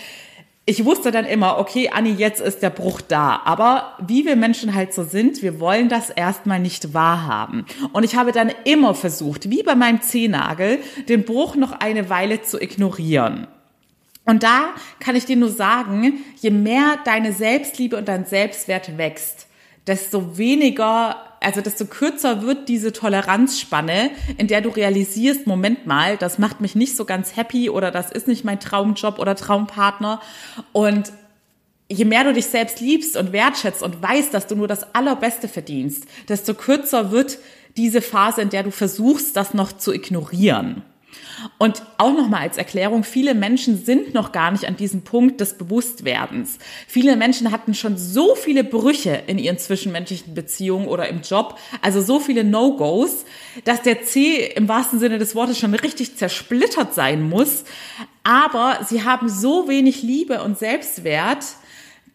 ich 0.70 0.84
wusste 0.84 1.12
dann 1.12 1.24
immer, 1.24 1.60
okay, 1.60 1.90
Anni, 1.94 2.12
jetzt 2.12 2.42
ist 2.42 2.62
der 2.62 2.72
Bruch 2.72 3.00
da. 3.00 3.42
Aber 3.46 3.94
wie 4.06 4.26
wir 4.26 4.36
Menschen 4.36 4.76
halt 4.76 4.94
so 4.94 5.04
sind, 5.04 5.42
wir 5.42 5.62
wollen 5.62 5.88
das 5.88 6.10
erstmal 6.10 6.60
nicht 6.60 6.94
wahrhaben. 6.94 7.66
Und 7.94 8.04
ich 8.04 8.18
habe 8.18 8.34
dann 8.34 8.52
immer 8.66 8.94
versucht, 8.94 9.50
wie 9.50 9.64
bei 9.64 9.76
meinem 9.76 10.02
Zehnagel, 10.02 10.80
den 11.08 11.24
Bruch 11.24 11.56
noch 11.56 11.72
eine 11.72 12.10
Weile 12.10 12.42
zu 12.42 12.62
ignorieren. 12.62 13.48
Und 14.28 14.44
da 14.44 14.76
kann 15.00 15.16
ich 15.16 15.26
dir 15.26 15.38
nur 15.38 15.50
sagen, 15.50 16.20
je 16.36 16.52
mehr 16.52 17.00
deine 17.06 17.32
Selbstliebe 17.32 17.96
und 17.96 18.10
dein 18.10 18.26
Selbstwert 18.26 18.98
wächst, 18.98 19.48
desto 19.88 20.38
weniger, 20.38 21.16
also 21.40 21.62
desto 21.62 21.86
kürzer 21.86 22.42
wird 22.42 22.68
diese 22.68 22.92
Toleranzspanne, 22.92 24.12
in 24.38 24.48
der 24.48 24.60
du 24.60 24.68
realisierst, 24.68 25.48
Moment 25.48 25.88
mal, 25.88 26.18
das 26.18 26.40
macht 26.40 26.60
mich 26.60 26.76
nicht 26.76 26.98
so 26.98 27.06
ganz 27.06 27.38
happy 27.38 27.70
oder 27.70 27.90
das 27.90 28.12
ist 28.12 28.28
nicht 28.28 28.44
mein 28.44 28.60
Traumjob 28.60 29.18
oder 29.18 29.34
Traumpartner. 29.34 30.20
Und 30.74 31.14
je 31.90 32.04
mehr 32.04 32.26
du 32.26 32.34
dich 32.34 32.48
selbst 32.48 32.82
liebst 32.82 33.16
und 33.16 33.32
wertschätzt 33.32 33.82
und 33.82 34.02
weißt, 34.02 34.34
dass 34.34 34.48
du 34.48 34.58
nur 34.58 34.68
das 34.68 34.94
Allerbeste 34.94 35.48
verdienst, 35.48 36.04
desto 36.28 36.54
kürzer 36.54 37.12
wird 37.12 37.38
diese 37.78 38.02
Phase, 38.02 38.42
in 38.42 38.50
der 38.50 38.64
du 38.64 38.72
versuchst, 38.72 39.38
das 39.38 39.54
noch 39.54 39.72
zu 39.72 39.94
ignorieren. 39.94 40.84
Und 41.58 41.84
auch 41.98 42.14
nochmal 42.14 42.42
als 42.42 42.58
Erklärung, 42.58 43.04
viele 43.04 43.34
Menschen 43.34 43.84
sind 43.84 44.14
noch 44.14 44.32
gar 44.32 44.52
nicht 44.52 44.66
an 44.66 44.76
diesem 44.76 45.04
Punkt 45.04 45.40
des 45.40 45.58
Bewusstwerdens. 45.58 46.58
Viele 46.88 47.16
Menschen 47.16 47.52
hatten 47.52 47.74
schon 47.74 47.98
so 47.98 48.36
viele 48.36 48.64
Brüche 48.64 49.24
in 49.28 49.38
ihren 49.38 49.58
zwischenmenschlichen 49.58 50.34
Beziehungen 50.34 50.88
oder 50.88 51.08
im 51.08 51.22
Job, 51.22 51.58
also 51.82 52.02
so 52.02 52.20
viele 52.20 52.44
No-Gos, 52.44 53.26
dass 53.64 53.82
der 53.84 54.04
C 54.04 54.46
im 54.56 54.68
wahrsten 54.68 55.00
Sinne 55.00 55.18
des 55.20 55.36
Wortes 55.36 55.60
schon 55.60 55.74
richtig 55.74 56.18
zersplittert 56.18 56.94
sein 56.94 57.28
muss. 57.28 57.64
Aber 58.24 58.80
sie 58.88 59.04
haben 59.04 59.30
so 59.30 59.68
wenig 59.68 60.02
Liebe 60.02 60.44
und 60.44 60.58
Selbstwert, 60.58 61.46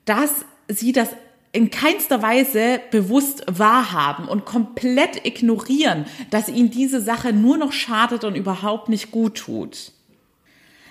dass 0.05 0.45
sie 0.69 0.93
das 0.93 1.09
in 1.53 1.71
keinster 1.71 2.23
Weise 2.23 2.81
bewusst 2.91 3.45
wahrhaben 3.47 4.27
und 4.27 4.47
komplett 4.47 5.27
ignorieren, 5.27 6.07
dass 6.31 6.49
ihnen 6.49 6.71
diese 6.71 7.01
Sache 7.03 7.33
nur 7.33 7.59
noch 7.59 7.73
schadet 7.73 8.25
und 8.25 8.35
überhaupt 8.35 8.89
nicht 8.89 9.11
gut 9.11 9.37
tut. 9.37 9.93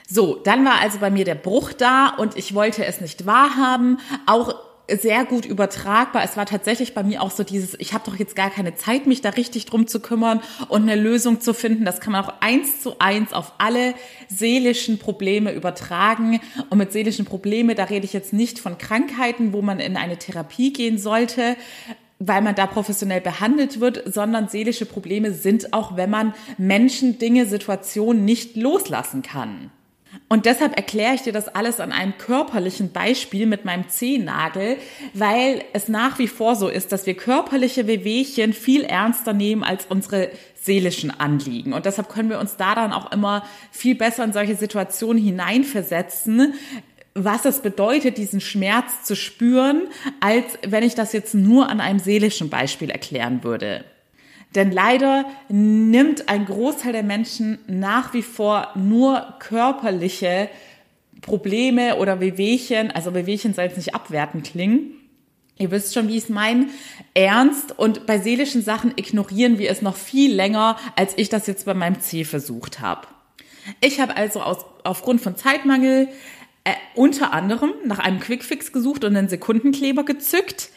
So, 0.07 0.35
dann 0.35 0.63
war 0.65 0.79
also 0.79 0.99
bei 0.99 1.09
mir 1.09 1.25
der 1.25 1.35
Bruch 1.35 1.73
da 1.73 2.09
und 2.09 2.37
ich 2.37 2.53
wollte 2.53 2.85
es 2.85 3.01
nicht 3.01 3.25
wahrhaben. 3.25 3.99
Auch 4.27 4.55
sehr 4.89 5.25
gut 5.25 5.45
übertragbar. 5.45 6.23
Es 6.23 6.37
war 6.37 6.45
tatsächlich 6.45 6.93
bei 6.93 7.03
mir 7.03 7.21
auch 7.21 7.31
so 7.31 7.43
dieses, 7.43 7.75
ich 7.79 7.93
habe 7.93 8.03
doch 8.05 8.17
jetzt 8.17 8.35
gar 8.35 8.49
keine 8.49 8.75
Zeit, 8.75 9.07
mich 9.07 9.21
da 9.21 9.29
richtig 9.29 9.65
drum 9.65 9.87
zu 9.87 9.99
kümmern 9.99 10.41
und 10.67 10.83
eine 10.83 10.95
Lösung 10.95 11.41
zu 11.41 11.53
finden. 11.53 11.85
Das 11.85 11.99
kann 11.99 12.13
man 12.13 12.25
auch 12.25 12.33
eins 12.41 12.81
zu 12.81 12.99
eins 12.99 13.33
auf 13.33 13.53
alle 13.57 13.93
seelischen 14.27 14.99
Probleme 14.99 15.53
übertragen. 15.53 16.39
Und 16.69 16.77
mit 16.77 16.91
seelischen 16.91 17.25
Probleme, 17.25 17.75
da 17.75 17.85
rede 17.85 18.05
ich 18.05 18.13
jetzt 18.13 18.33
nicht 18.33 18.59
von 18.59 18.77
Krankheiten, 18.77 19.53
wo 19.53 19.61
man 19.61 19.79
in 19.79 19.97
eine 19.97 20.17
Therapie 20.17 20.73
gehen 20.73 20.97
sollte, 20.97 21.55
weil 22.19 22.41
man 22.41 22.55
da 22.55 22.67
professionell 22.67 23.21
behandelt 23.21 23.79
wird, 23.79 24.13
sondern 24.13 24.47
seelische 24.47 24.85
Probleme 24.85 25.33
sind 25.33 25.73
auch, 25.73 25.97
wenn 25.97 26.09
man 26.09 26.33
Menschen, 26.57 27.17
Dinge, 27.17 27.45
Situationen 27.45 28.25
nicht 28.25 28.55
loslassen 28.55 29.23
kann. 29.23 29.71
Und 30.31 30.45
deshalb 30.45 30.77
erkläre 30.77 31.15
ich 31.15 31.23
dir 31.23 31.33
das 31.33 31.49
alles 31.49 31.81
an 31.81 31.91
einem 31.91 32.17
körperlichen 32.17 32.93
Beispiel 32.93 33.45
mit 33.45 33.65
meinem 33.65 33.89
Zehennagel, 33.89 34.77
weil 35.13 35.61
es 35.73 35.89
nach 35.89 36.19
wie 36.19 36.29
vor 36.29 36.55
so 36.55 36.69
ist, 36.69 36.93
dass 36.93 37.05
wir 37.05 37.15
körperliche 37.15 37.85
Wehwehchen 37.85 38.53
viel 38.53 38.85
ernster 38.85 39.33
nehmen 39.33 39.61
als 39.61 39.87
unsere 39.87 40.29
seelischen 40.55 41.11
Anliegen. 41.11 41.73
Und 41.73 41.85
deshalb 41.85 42.07
können 42.07 42.29
wir 42.29 42.39
uns 42.39 42.55
da 42.55 42.75
dann 42.75 42.93
auch 42.93 43.11
immer 43.11 43.45
viel 43.71 43.95
besser 43.95 44.23
in 44.23 44.31
solche 44.31 44.55
Situationen 44.55 45.21
hineinversetzen, 45.21 46.53
was 47.13 47.43
es 47.43 47.59
bedeutet, 47.59 48.17
diesen 48.17 48.39
Schmerz 48.39 49.03
zu 49.03 49.17
spüren, 49.17 49.89
als 50.21 50.45
wenn 50.65 50.85
ich 50.85 50.95
das 50.95 51.11
jetzt 51.11 51.35
nur 51.35 51.67
an 51.67 51.81
einem 51.81 51.99
seelischen 51.99 52.49
Beispiel 52.49 52.89
erklären 52.89 53.43
würde. 53.43 53.83
Denn 54.55 54.71
leider 54.71 55.25
nimmt 55.49 56.27
ein 56.27 56.45
Großteil 56.45 56.91
der 56.91 57.03
Menschen 57.03 57.59
nach 57.67 58.13
wie 58.13 58.21
vor 58.21 58.69
nur 58.75 59.35
körperliche 59.39 60.49
Probleme 61.21 61.97
oder 61.97 62.19
Wehwehchen, 62.19 62.91
also 62.91 63.13
Wehwehchen 63.13 63.53
soll 63.53 63.65
jetzt 63.65 63.77
nicht 63.77 63.95
abwerten 63.95 64.43
klingen. 64.43 64.93
Ihr 65.57 65.69
wisst 65.69 65.93
schon, 65.93 66.07
wie 66.07 66.17
ich 66.17 66.23
es 66.23 66.29
meine, 66.29 66.67
ernst 67.13 67.77
und 67.77 68.07
bei 68.07 68.17
seelischen 68.17 68.63
Sachen 68.63 68.93
ignorieren 68.95 69.59
wir 69.59 69.69
es 69.69 69.81
noch 69.81 69.95
viel 69.95 70.33
länger, 70.33 70.75
als 70.95 71.13
ich 71.17 71.29
das 71.29 71.45
jetzt 71.45 71.65
bei 71.65 71.75
meinem 71.75 71.99
C 71.99 72.23
versucht 72.23 72.79
habe. 72.79 73.07
Ich 73.79 73.99
habe 73.99 74.17
also 74.17 74.41
aus, 74.41 74.65
aufgrund 74.83 75.21
von 75.21 75.35
Zeitmangel 75.35 76.07
äh, 76.63 76.73
unter 76.95 77.33
anderem 77.33 77.71
nach 77.85 77.99
einem 77.99 78.19
Quickfix 78.19 78.71
gesucht 78.71 79.03
und 79.03 79.15
einen 79.15 79.29
Sekundenkleber 79.29 80.03
gezückt. 80.03 80.69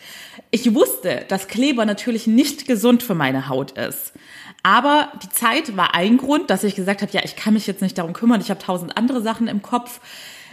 Ich 0.50 0.74
wusste, 0.74 1.24
dass 1.28 1.48
Kleber 1.48 1.84
natürlich 1.84 2.26
nicht 2.26 2.66
gesund 2.66 3.02
für 3.02 3.14
meine 3.14 3.48
Haut 3.48 3.72
ist. 3.72 4.12
Aber 4.62 5.12
die 5.22 5.28
Zeit 5.28 5.76
war 5.76 5.94
ein 5.94 6.16
Grund, 6.16 6.48
dass 6.48 6.64
ich 6.64 6.74
gesagt 6.74 7.02
habe, 7.02 7.12
ja, 7.12 7.20
ich 7.22 7.36
kann 7.36 7.52
mich 7.52 7.66
jetzt 7.66 7.82
nicht 7.82 7.98
darum 7.98 8.14
kümmern, 8.14 8.40
ich 8.40 8.50
habe 8.50 8.60
tausend 8.60 8.96
andere 8.96 9.20
Sachen 9.20 9.46
im 9.46 9.60
Kopf. 9.60 10.00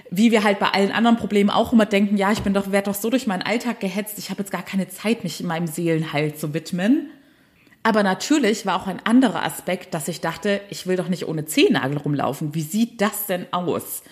Wie 0.10 0.32
wir 0.32 0.44
halt 0.44 0.60
bei 0.60 0.68
allen 0.68 0.92
anderen 0.92 1.16
Problemen 1.16 1.50
auch 1.50 1.72
immer 1.72 1.86
denken, 1.86 2.18
ja, 2.18 2.34
ich 2.34 2.42
bin 2.42 2.54
doch, 2.54 2.74
werde 2.74 2.92
doch 2.92 3.00
so 3.00 3.10
durch 3.10 3.28
meinen 3.28 3.44
Alltag 3.44 3.80
gehetzt, 3.80 4.20
ich 4.20 4.30
habe 4.30 4.42
jetzt 4.42 4.52
gar 4.52 4.64
keine 4.64 4.90
Zeit, 4.90 5.24
mich 5.24 5.40
in 5.40 5.48
meinem 5.48 5.68
Seelenheil 5.68 6.36
zu 6.36 6.54
widmen. 6.54 7.10
Aber 7.84 8.04
natürlich 8.04 8.68
war 8.68 8.80
auch 8.80 8.86
ein 8.86 9.04
anderer 9.06 9.44
Aspekt, 9.44 9.96
dass 9.96 10.08
ich 10.08 10.22
dachte, 10.22 10.62
ich 10.70 10.86
will 10.86 10.98
doch 10.98 11.08
nicht 11.08 11.28
ohne 11.28 11.46
Zehennagel 11.46 11.98
rumlaufen. 11.98 12.54
Wie 12.54 12.62
sieht 12.62 13.02
das 13.02 13.26
denn 13.26 13.48
aus? 13.52 14.04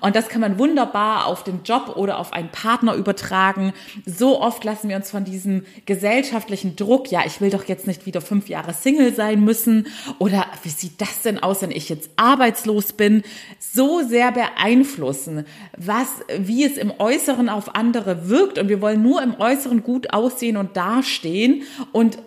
Und 0.00 0.16
das 0.16 0.28
kann 0.28 0.40
man 0.40 0.58
wunderbar 0.58 1.26
auf 1.26 1.44
den 1.44 1.62
Job 1.62 1.96
oder 1.96 2.18
auf 2.18 2.32
einen 2.32 2.48
Partner 2.48 2.94
übertragen. 2.94 3.74
So 4.06 4.40
oft 4.40 4.64
lassen 4.64 4.88
wir 4.88 4.96
uns 4.96 5.10
von 5.10 5.24
diesem 5.24 5.66
gesellschaftlichen 5.84 6.74
Druck, 6.76 7.10
ja, 7.10 7.20
ich 7.26 7.42
will 7.42 7.50
doch 7.50 7.64
jetzt 7.64 7.86
nicht 7.86 8.06
wieder 8.06 8.22
fünf 8.22 8.48
Jahre 8.48 8.72
Single 8.72 9.14
sein 9.14 9.44
müssen 9.44 9.88
oder 10.18 10.46
wie 10.62 10.70
sieht 10.70 10.98
das 10.98 11.20
denn 11.20 11.38
aus, 11.38 11.60
wenn 11.60 11.70
ich 11.70 11.90
jetzt 11.90 12.08
arbeitslos 12.16 12.94
bin, 12.94 13.22
so 13.58 14.00
sehr 14.00 14.32
beeinflussen, 14.32 15.44
was, 15.76 16.08
wie 16.38 16.64
es 16.64 16.78
im 16.78 16.94
Äußeren 16.98 17.50
auf 17.50 17.74
andere 17.74 18.30
wirkt. 18.30 18.58
Und 18.58 18.70
wir 18.70 18.80
wollen 18.80 19.02
nur 19.02 19.20
im 19.22 19.38
Äußeren 19.38 19.82
gut 19.82 20.14
aussehen 20.14 20.56
und 20.56 20.78
dastehen 20.78 21.64
und 21.92 22.18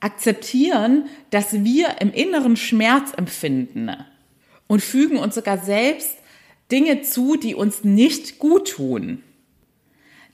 akzeptieren, 0.00 1.06
dass 1.30 1.52
wir 1.64 2.00
im 2.00 2.12
Inneren 2.12 2.56
Schmerz 2.56 3.12
empfinden 3.16 3.94
und 4.66 4.82
fügen 4.82 5.18
uns 5.18 5.34
sogar 5.34 5.58
selbst 5.58 6.16
Dinge 6.70 7.02
zu, 7.02 7.36
die 7.36 7.54
uns 7.54 7.84
nicht 7.84 8.38
gut 8.38 8.70
tun. 8.70 9.22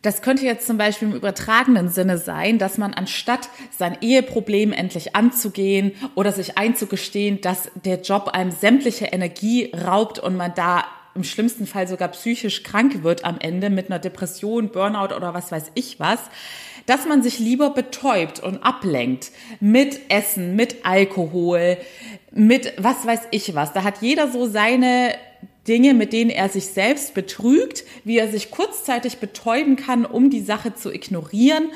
Das 0.03 0.23
könnte 0.23 0.45
jetzt 0.45 0.67
zum 0.67 0.79
Beispiel 0.79 1.09
im 1.09 1.15
übertragenen 1.15 1.89
Sinne 1.89 2.19
sein, 2.19 2.59
dass 2.59 2.79
man 2.79 2.95
anstatt 2.95 3.49
sein 3.77 3.99
Eheproblem 4.01 4.73
endlich 4.73 5.17
anzugehen 5.17 5.93
oder 6.15 6.31
sich 6.31 6.59
einzugestehen, 6.59 7.41
dass 7.41 7.71
der 7.85 8.03
Job 8.03 8.29
einem 8.29 8.53
sämtliche 8.53 9.07
Energie 9.07 9.73
raubt 9.75 10.21
und 10.21 10.37
man 10.37 10.55
da 10.55 10.85
im 11.17 11.25
schlimmsten 11.25 11.67
Fall 11.67 11.89
sogar 11.89 12.09
psychisch 12.09 12.63
krank 12.63 13.03
wird 13.03 13.25
am 13.25 13.39
Ende 13.41 13.71
mit 13.71 13.87
einer 13.91 13.99
Depression, 13.99 14.69
Burnout 14.69 15.15
oder 15.15 15.35
was 15.35 15.51
weiß 15.51 15.73
ich 15.75 15.99
was, 15.99 16.21
dass 16.87 17.07
man 17.07 17.23
sich 17.23 17.39
lieber 17.39 17.71
betäubt 17.71 18.41
und 18.41 18.63
ablenkt 18.63 19.33
mit 19.61 20.01
Essen, 20.09 20.57
mit 20.57 20.85
Alkohol, 20.85 21.77
mit 22.33 22.73
was 22.79 23.07
weiß 23.07 23.29
ich 23.33 23.55
was. 23.55 23.73
Da 23.73 23.83
hat 23.83 24.01
jeder 24.01 24.31
so 24.31 24.47
seine 24.47 25.15
Dinge, 25.67 25.95
mit 25.95 26.13
denen 26.13 26.31
er 26.31 26.49
sich 26.49 26.67
selbst 26.67 27.15
betrügt, 27.15 27.85
wie 28.05 28.19
er 28.19 28.29
sich 28.29 28.51
kurzzeitig 28.51 29.19
betäuben 29.19 29.77
kann, 29.77 30.07
um 30.07 30.31
die 30.31 30.41
Sache 30.41 30.75
zu 30.75 30.93
ignorieren. 30.93 31.71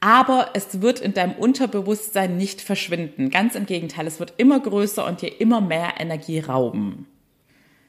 Aber 0.00 0.50
es 0.54 0.82
wird 0.82 1.00
in 1.00 1.14
deinem 1.14 1.32
Unterbewusstsein 1.32 2.36
nicht 2.36 2.60
verschwinden. 2.60 3.30
Ganz 3.30 3.54
im 3.54 3.66
Gegenteil, 3.66 4.06
es 4.06 4.20
wird 4.20 4.34
immer 4.36 4.60
größer 4.60 5.06
und 5.06 5.22
dir 5.22 5.40
immer 5.40 5.60
mehr 5.60 5.94
Energie 5.98 6.40
rauben. 6.40 7.06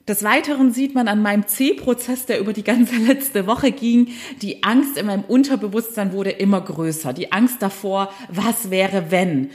Des 0.07 0.23
Weiteren 0.23 0.71
sieht 0.71 0.93
man 0.93 1.07
an 1.07 1.21
meinem 1.21 1.47
C-Prozess, 1.47 2.27
der 2.27 2.39
über 2.39 2.53
die 2.53 2.63
ganze 2.63 2.95
letzte 2.95 3.47
Woche 3.47 3.71
ging, 3.71 4.09
die 4.41 4.63
Angst 4.63 4.97
in 4.97 5.07
meinem 5.07 5.23
Unterbewusstsein 5.23 6.13
wurde 6.13 6.29
immer 6.29 6.61
größer. 6.61 7.11
Die 7.13 7.31
Angst 7.31 7.61
davor, 7.61 8.11
was 8.29 8.69
wäre 8.69 9.09
wenn? 9.09 9.49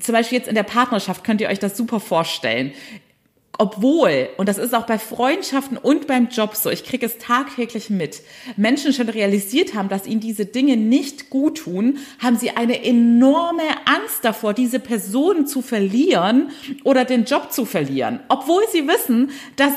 Zum 0.00 0.12
Beispiel 0.12 0.38
jetzt 0.38 0.48
in 0.48 0.54
der 0.54 0.62
Partnerschaft 0.62 1.24
könnt 1.24 1.40
ihr 1.40 1.48
euch 1.48 1.58
das 1.58 1.76
super 1.76 2.00
vorstellen 2.00 2.72
obwohl, 3.58 4.28
und 4.36 4.48
das 4.48 4.56
ist 4.56 4.72
auch 4.72 4.86
bei 4.86 5.00
Freundschaften 5.00 5.76
und 5.76 6.06
beim 6.06 6.28
Job 6.28 6.54
so, 6.54 6.70
ich 6.70 6.84
kriege 6.84 7.04
es 7.04 7.18
tagtäglich 7.18 7.90
mit, 7.90 8.22
Menschen 8.56 8.92
schon 8.92 9.08
realisiert 9.08 9.74
haben, 9.74 9.88
dass 9.88 10.06
ihnen 10.06 10.20
diese 10.20 10.46
Dinge 10.46 10.76
nicht 10.76 11.28
gut 11.28 11.58
tun, 11.58 11.98
haben 12.20 12.38
sie 12.38 12.50
eine 12.50 12.84
enorme 12.84 13.64
Angst 13.84 14.24
davor, 14.24 14.54
diese 14.54 14.78
Person 14.78 15.48
zu 15.48 15.60
verlieren 15.60 16.50
oder 16.84 17.04
den 17.04 17.24
Job 17.24 17.52
zu 17.52 17.64
verlieren, 17.64 18.20
obwohl 18.28 18.62
sie 18.72 18.86
wissen, 18.86 19.30
dass 19.56 19.72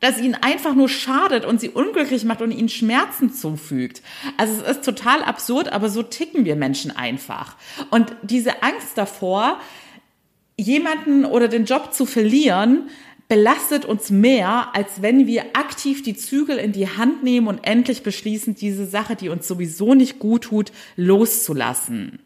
dass 0.00 0.18
ihnen 0.18 0.34
einfach 0.34 0.74
nur 0.74 0.88
schadet 0.88 1.44
und 1.44 1.60
sie 1.60 1.68
unglücklich 1.68 2.24
macht 2.24 2.40
und 2.40 2.52
ihnen 2.52 2.70
Schmerzen 2.70 3.34
zufügt. 3.34 4.00
Also 4.38 4.62
es 4.62 4.78
ist 4.78 4.84
total 4.84 5.22
absurd, 5.22 5.70
aber 5.70 5.90
so 5.90 6.02
ticken 6.02 6.46
wir 6.46 6.56
Menschen 6.56 6.90
einfach. 6.90 7.56
Und 7.90 8.16
diese 8.22 8.62
Angst 8.62 8.96
davor, 8.96 9.60
jemanden 10.56 11.24
oder 11.24 11.48
den 11.48 11.66
Job 11.66 11.92
zu 11.92 12.06
verlieren, 12.06 12.88
belastet 13.30 13.84
uns 13.84 14.10
mehr, 14.10 14.74
als 14.74 15.02
wenn 15.02 15.28
wir 15.28 15.56
aktiv 15.56 16.02
die 16.02 16.16
Zügel 16.16 16.58
in 16.58 16.72
die 16.72 16.88
Hand 16.88 17.22
nehmen 17.22 17.46
und 17.46 17.60
endlich 17.62 18.02
beschließen, 18.02 18.56
diese 18.56 18.86
Sache, 18.86 19.14
die 19.14 19.28
uns 19.28 19.46
sowieso 19.46 19.94
nicht 19.94 20.18
gut 20.18 20.42
tut, 20.42 20.72
loszulassen. 20.96 22.18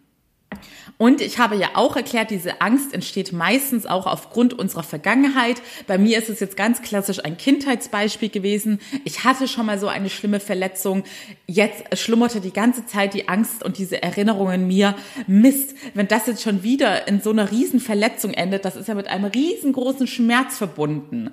Und 0.97 1.21
ich 1.21 1.39
habe 1.39 1.57
ja 1.57 1.71
auch 1.75 1.97
erklärt, 1.97 2.31
diese 2.31 2.61
Angst 2.61 2.95
entsteht 2.95 3.33
meistens 3.33 3.85
auch 3.85 4.07
aufgrund 4.07 4.55
unserer 4.55 4.85
Vergangenheit. 4.85 5.61
Bei 5.87 5.99
mir 5.99 6.19
ist 6.19 6.29
es 6.29 6.39
jetzt 6.39 6.57
ganz 6.57 6.83
klassisch 6.83 7.25
ein 7.25 7.37
Kindheitsbeispiel 7.37 8.29
gewesen. 8.29 8.79
Ich 9.05 9.25
hatte 9.25 9.49
schon 9.49 9.67
mal 9.67 9.79
so 9.79 9.89
eine 9.89 10.09
schlimme 10.09 10.39
Verletzung. 10.39 11.03
Jetzt 11.47 11.99
schlummerte 11.99 12.41
die 12.41 12.53
ganze 12.53 12.87
Zeit 12.87 13.15
die 13.15 13.29
Angst 13.29 13.65
und 13.65 13.79
diese 13.79 14.03
Erinnerungen 14.03 14.63
in 14.63 14.67
mir. 14.69 14.95
Mist, 15.27 15.75
wenn 15.95 16.07
das 16.07 16.29
jetzt 16.29 16.43
schon 16.43 16.63
wieder 16.63 17.09
in 17.09 17.21
so 17.21 17.31
einer 17.31 17.51
riesen 17.51 17.81
Verletzung 17.81 18.33
endet, 18.33 18.65
das 18.65 18.77
ist 18.77 18.89
ja 18.89 18.95
mit 18.95 19.09
einem 19.09 19.25
riesengroßen 19.25 20.07
Schmerz 20.07 20.59
verbunden. 20.59 21.31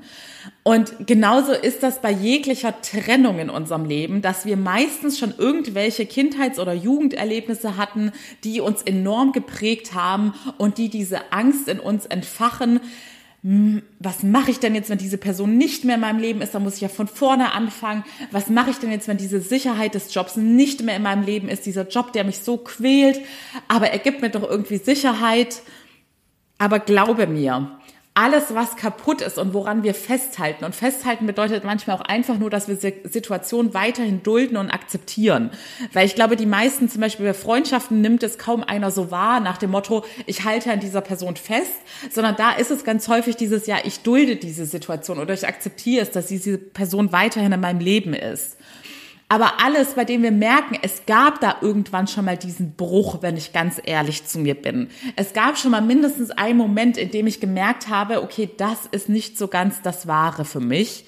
Und 0.63 1.07
genauso 1.07 1.53
ist 1.53 1.83
das 1.83 2.01
bei 2.01 2.11
jeglicher 2.11 2.81
Trennung 2.81 3.39
in 3.39 3.49
unserem 3.49 3.85
Leben, 3.85 4.21
dass 4.21 4.45
wir 4.45 4.57
meistens 4.57 5.19
schon 5.19 5.33
irgendwelche 5.37 6.05
Kindheits- 6.05 6.59
oder 6.59 6.73
Jugenderlebnisse 6.73 7.77
hatten, 7.77 8.11
die 8.43 8.61
uns 8.61 8.81
enorm 8.81 9.31
haben 9.93 10.33
und 10.57 10.77
die 10.77 10.89
diese 10.89 11.31
Angst 11.31 11.67
in 11.67 11.79
uns 11.79 12.05
entfachen. 12.05 12.79
Hm, 13.43 13.81
was 13.99 14.21
mache 14.21 14.51
ich 14.51 14.59
denn 14.59 14.75
jetzt, 14.75 14.89
wenn 14.89 14.99
diese 14.99 15.17
Person 15.17 15.57
nicht 15.57 15.83
mehr 15.83 15.95
in 15.95 16.01
meinem 16.01 16.19
Leben 16.19 16.41
ist? 16.41 16.53
Da 16.53 16.59
muss 16.59 16.75
ich 16.75 16.81
ja 16.81 16.89
von 16.89 17.07
vorne 17.07 17.53
anfangen. 17.53 18.03
Was 18.31 18.49
mache 18.49 18.69
ich 18.69 18.77
denn 18.77 18.91
jetzt, 18.91 19.07
wenn 19.07 19.17
diese 19.17 19.41
Sicherheit 19.41 19.95
des 19.95 20.13
Jobs 20.13 20.35
nicht 20.35 20.83
mehr 20.83 20.95
in 20.95 21.03
meinem 21.03 21.23
Leben 21.23 21.49
ist? 21.49 21.65
Dieser 21.65 21.87
Job, 21.87 22.13
der 22.13 22.23
mich 22.23 22.39
so 22.39 22.57
quält, 22.57 23.19
aber 23.67 23.89
er 23.89 23.99
gibt 23.99 24.21
mir 24.21 24.29
doch 24.29 24.47
irgendwie 24.47 24.77
Sicherheit. 24.77 25.61
Aber 26.59 26.77
glaube 26.77 27.25
mir, 27.25 27.79
alles, 28.13 28.53
was 28.53 28.75
kaputt 28.75 29.21
ist 29.21 29.37
und 29.37 29.53
woran 29.53 29.83
wir 29.83 29.93
festhalten. 29.93 30.65
Und 30.65 30.75
festhalten 30.75 31.25
bedeutet 31.25 31.63
manchmal 31.63 31.95
auch 31.95 32.01
einfach 32.01 32.37
nur, 32.37 32.49
dass 32.49 32.67
wir 32.67 32.75
Situationen 32.75 33.73
weiterhin 33.73 34.21
dulden 34.21 34.57
und 34.57 34.69
akzeptieren. 34.69 35.51
Weil 35.93 36.05
ich 36.05 36.15
glaube, 36.15 36.35
die 36.35 36.45
meisten, 36.45 36.89
zum 36.89 36.99
Beispiel 36.99 37.25
bei 37.25 37.33
Freundschaften, 37.33 38.01
nimmt 38.01 38.21
es 38.23 38.37
kaum 38.37 38.63
einer 38.63 38.91
so 38.91 39.11
wahr 39.11 39.39
nach 39.39 39.57
dem 39.57 39.71
Motto, 39.71 40.03
ich 40.25 40.43
halte 40.43 40.71
an 40.73 40.81
dieser 40.81 40.99
Person 40.99 41.37
fest, 41.37 41.71
sondern 42.09 42.35
da 42.35 42.51
ist 42.51 42.69
es 42.69 42.83
ganz 42.83 43.07
häufig 43.07 43.37
dieses, 43.37 43.65
ja, 43.65 43.77
ich 43.83 44.01
dulde 44.01 44.35
diese 44.35 44.65
Situation 44.65 45.17
oder 45.17 45.33
ich 45.33 45.47
akzeptiere 45.47 46.03
es, 46.03 46.11
dass 46.11 46.27
diese 46.27 46.57
Person 46.57 47.13
weiterhin 47.13 47.53
in 47.53 47.61
meinem 47.61 47.79
Leben 47.79 48.13
ist. 48.13 48.57
Aber 49.31 49.61
alles, 49.63 49.93
bei 49.93 50.03
dem 50.03 50.23
wir 50.23 50.31
merken, 50.33 50.77
es 50.81 51.05
gab 51.05 51.39
da 51.39 51.55
irgendwann 51.61 52.05
schon 52.05 52.25
mal 52.25 52.35
diesen 52.35 52.75
Bruch, 52.75 53.21
wenn 53.21 53.37
ich 53.37 53.53
ganz 53.53 53.79
ehrlich 53.81 54.25
zu 54.25 54.39
mir 54.39 54.55
bin. 54.55 54.89
Es 55.15 55.31
gab 55.31 55.57
schon 55.57 55.71
mal 55.71 55.79
mindestens 55.79 56.31
einen 56.31 56.57
Moment, 56.57 56.97
in 56.97 57.11
dem 57.11 57.27
ich 57.27 57.39
gemerkt 57.39 57.87
habe, 57.87 58.23
okay, 58.23 58.49
das 58.57 58.87
ist 58.91 59.07
nicht 59.07 59.37
so 59.37 59.47
ganz 59.47 59.81
das 59.81 60.05
Wahre 60.05 60.43
für 60.43 60.59
mich. 60.59 61.05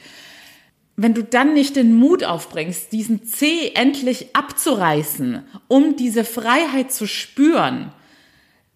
Wenn 0.96 1.13
du 1.13 1.22
dann 1.22 1.53
nicht 1.53 1.75
den 1.75 1.96
Mut 1.96 2.24
aufbringst, 2.24 2.94
diesen 2.94 3.25
C 3.25 3.74
endlich 3.75 4.34
abzureißen, 4.34 5.44
um 5.68 5.98
diese 5.98 6.24
Freiheit 6.24 6.94
zu 6.94 7.08
spüren, 7.08 7.92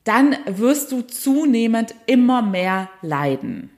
dann 0.04 0.36
wirst 0.46 0.92
du 0.92 1.04
zunehmend 1.04 1.96
immer 2.06 2.42
mehr 2.42 2.89
leiden. 3.01 3.70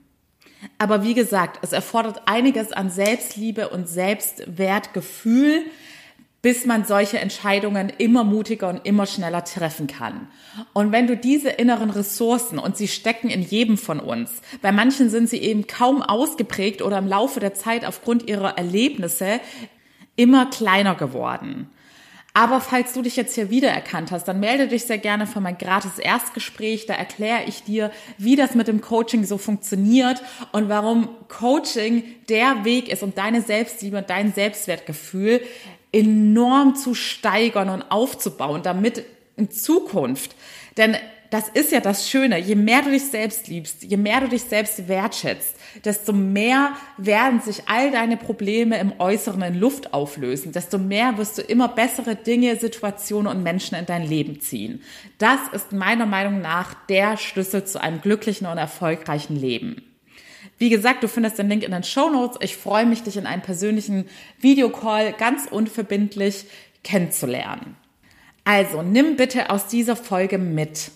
Aber 0.78 1.04
wie 1.04 1.14
gesagt, 1.14 1.60
es 1.62 1.72
erfordert 1.72 2.24
einiges 2.26 2.72
an 2.72 2.90
Selbstliebe 2.90 3.70
und 3.70 3.88
Selbstwertgefühl, 3.88 5.64
bis 6.42 6.66
man 6.66 6.86
solche 6.86 7.20
Entscheidungen 7.20 7.92
immer 7.98 8.24
mutiger 8.24 8.70
und 8.70 8.86
immer 8.86 9.06
schneller 9.06 9.44
treffen 9.44 9.88
kann. 9.88 10.28
Und 10.74 10.92
wenn 10.92 11.06
du 11.06 11.18
diese 11.18 11.50
inneren 11.50 11.90
Ressourcen, 11.90 12.60
und 12.60 12.78
sie 12.78 12.88
stecken 12.88 13.30
in 13.30 13.42
jedem 13.42 13.78
von 13.78 14.00
uns, 14.00 14.42
bei 14.62 14.72
manchen 14.72 15.10
sind 15.10 15.30
sie 15.30 15.40
eben 15.40 15.68
kaum 15.68 16.02
ausgeprägt 16.02 16.82
oder 16.82 16.98
im 16.98 17.08
Laufe 17.08 17.42
der 17.42 17.54
Zeit 17.54 17.86
aufgrund 17.86 18.30
ihrer 18.30 18.58
Erlebnisse 18.58 19.42
immer 20.16 20.46
kleiner 20.46 20.96
geworden. 20.96 21.70
Aber 22.40 22.62
falls 22.62 22.94
du 22.94 23.02
dich 23.02 23.18
jetzt 23.18 23.36
hier 23.36 23.50
wiedererkannt 23.50 24.12
hast, 24.12 24.24
dann 24.30 24.40
melde 24.40 24.70
dich 24.70 24.86
sehr 24.86 24.98
gerne 24.98 25.28
für 25.28 25.42
mein 25.42 25.58
gratis 25.58 26.00
Erstgespräch. 26.00 26.86
Da 26.86 26.94
erkläre 26.94 27.44
ich 27.48 27.64
dir, 27.64 27.92
wie 28.18 28.38
das 28.38 28.56
mit 28.56 28.70
dem 28.70 28.80
Coaching 28.80 29.26
so 29.26 29.38
funktioniert 29.38 30.22
und 30.54 30.70
warum 30.70 31.10
Coaching 31.28 32.02
der 32.30 32.64
Weg 32.64 32.88
ist, 32.88 33.04
um 33.04 33.14
deine 33.14 33.42
Selbstliebe 33.42 33.98
und 33.98 34.10
dein 34.10 34.32
Selbstwertgefühl 34.32 35.42
enorm 35.92 36.78
zu 36.78 36.96
steigern 36.96 37.68
und 37.68 37.92
aufzubauen, 37.92 38.64
damit 38.64 39.04
in 39.36 39.52
Zukunft, 39.52 40.34
denn 40.78 40.96
das 41.30 41.48
ist 41.50 41.72
ja 41.72 41.80
das 41.80 42.10
Schöne. 42.10 42.40
Je 42.40 42.56
mehr 42.56 42.82
du 42.82 42.90
dich 42.90 43.06
selbst 43.06 43.48
liebst, 43.48 43.84
je 43.84 43.98
mehr 43.98 44.22
du 44.22 44.30
dich 44.30 44.44
selbst 44.44 44.88
wertschätzt, 44.88 45.56
desto 45.86 46.12
mehr 46.12 46.74
werden 46.98 47.40
sich 47.40 47.64
all 47.68 47.92
deine 47.92 48.18
Probleme 48.18 48.80
im 48.80 48.94
Äußeren 49.00 49.42
in 49.44 49.60
Luft 49.60 49.94
auflösen. 49.94 50.52
Desto 50.52 50.80
mehr 50.80 51.18
wirst 51.18 51.38
du 51.38 51.42
immer 51.44 51.68
bessere 51.68 52.16
Dinge, 52.16 52.56
Situationen 52.56 53.32
und 53.32 53.44
Menschen 53.44 53.76
in 53.76 53.86
dein 53.86 54.08
Leben 54.08 54.42
ziehen. 54.42 54.82
Das 55.20 55.40
ist 55.54 55.72
meiner 55.72 56.08
Meinung 56.08 56.42
nach 56.42 56.74
der 56.88 57.18
Schlüssel 57.18 57.64
zu 57.64 57.80
einem 57.80 58.02
glücklichen 58.02 58.48
und 58.48 58.58
erfolgreichen 58.58 59.36
Leben. 59.36 59.84
Wie 60.58 60.70
gesagt, 60.70 61.04
du 61.04 61.08
findest 61.08 61.38
den 61.38 61.48
Link 61.48 61.64
in 61.64 61.72
den 61.72 61.84
Show 61.84 62.10
Notes. 62.10 62.38
Ich 62.42 62.58
freue 62.58 62.86
mich, 62.86 63.04
dich 63.04 63.18
in 63.18 63.28
einem 63.28 63.42
persönlichen 63.42 64.06
Videocall 64.42 65.14
ganz 65.14 65.46
unverbindlich 65.50 66.46
kennenzulernen. 66.84 67.78
Also 68.44 68.82
nimm 68.82 69.16
bitte 69.16 69.52
aus 69.52 69.68
dieser 69.68 69.96
Folge 69.96 70.38
mit 70.38 70.92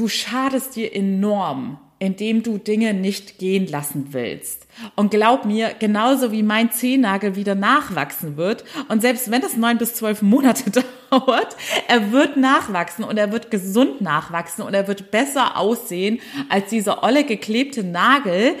du 0.00 0.08
schadest 0.08 0.76
dir 0.76 0.94
enorm, 0.94 1.78
indem 1.98 2.42
du 2.42 2.56
Dinge 2.56 2.94
nicht 2.94 3.38
gehen 3.38 3.66
lassen 3.66 4.08
willst. 4.12 4.66
Und 4.96 5.10
glaub 5.10 5.44
mir, 5.44 5.74
genauso 5.78 6.32
wie 6.32 6.42
mein 6.42 6.72
Zehennagel 6.72 7.36
wieder 7.36 7.54
nachwachsen 7.54 8.38
wird, 8.38 8.64
und 8.88 9.02
selbst 9.02 9.30
wenn 9.30 9.42
es 9.42 9.58
neun 9.58 9.76
bis 9.76 9.94
zwölf 9.94 10.22
Monate 10.22 10.70
dauert, 11.10 11.54
er 11.86 12.12
wird 12.12 12.38
nachwachsen 12.38 13.04
und 13.04 13.18
er 13.18 13.30
wird 13.30 13.50
gesund 13.50 14.00
nachwachsen 14.00 14.64
und 14.64 14.72
er 14.72 14.88
wird 14.88 15.10
besser 15.10 15.58
aussehen 15.58 16.20
als 16.48 16.70
dieser 16.70 17.02
olle 17.02 17.24
geklebte 17.24 17.84
Nagel, 17.84 18.54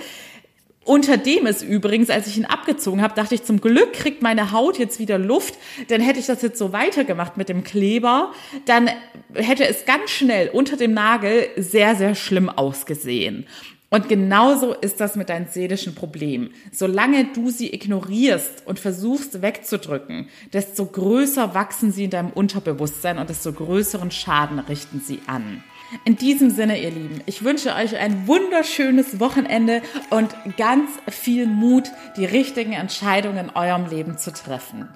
unter 0.84 1.18
dem 1.18 1.46
ist 1.46 1.62
übrigens, 1.62 2.08
als 2.08 2.26
ich 2.26 2.38
ihn 2.38 2.46
abgezogen 2.46 3.02
habe, 3.02 3.14
dachte 3.14 3.34
ich, 3.34 3.44
zum 3.44 3.60
Glück 3.60 3.92
kriegt 3.92 4.22
meine 4.22 4.50
Haut 4.50 4.78
jetzt 4.78 4.98
wieder 4.98 5.18
Luft. 5.18 5.54
Denn 5.90 6.00
hätte 6.00 6.18
ich 6.18 6.26
das 6.26 6.42
jetzt 6.42 6.58
so 6.58 6.72
weitergemacht 6.72 7.36
mit 7.36 7.48
dem 7.48 7.64
Kleber, 7.64 8.32
dann 8.64 8.88
hätte 9.34 9.66
es 9.66 9.84
ganz 9.84 10.10
schnell 10.10 10.48
unter 10.48 10.76
dem 10.76 10.94
Nagel 10.94 11.48
sehr, 11.56 11.94
sehr 11.96 12.14
schlimm 12.14 12.48
ausgesehen. 12.48 13.46
Und 13.92 14.08
genauso 14.08 14.72
ist 14.72 15.00
das 15.00 15.16
mit 15.16 15.28
deinen 15.28 15.48
seelischen 15.48 15.96
Problemen. 15.96 16.54
Solange 16.70 17.24
du 17.34 17.50
sie 17.50 17.74
ignorierst 17.74 18.62
und 18.64 18.78
versuchst 18.78 19.42
wegzudrücken, 19.42 20.28
desto 20.52 20.86
größer 20.86 21.54
wachsen 21.54 21.92
sie 21.92 22.04
in 22.04 22.10
deinem 22.10 22.30
Unterbewusstsein 22.30 23.18
und 23.18 23.28
desto 23.28 23.52
größeren 23.52 24.12
Schaden 24.12 24.60
richten 24.60 25.00
sie 25.00 25.18
an. 25.26 25.64
In 26.04 26.16
diesem 26.16 26.50
Sinne, 26.50 26.80
ihr 26.80 26.90
Lieben, 26.90 27.20
ich 27.26 27.42
wünsche 27.42 27.74
euch 27.74 27.96
ein 27.96 28.26
wunderschönes 28.26 29.18
Wochenende 29.18 29.82
und 30.10 30.34
ganz 30.56 30.90
viel 31.08 31.46
Mut, 31.46 31.90
die 32.16 32.24
richtigen 32.24 32.72
Entscheidungen 32.72 33.46
in 33.48 33.50
eurem 33.50 33.86
Leben 33.86 34.16
zu 34.16 34.32
treffen. 34.32 34.88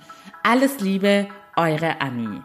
Alles 0.43 0.81
Liebe, 0.81 1.27
eure 1.57 2.01
Annie. 2.01 2.43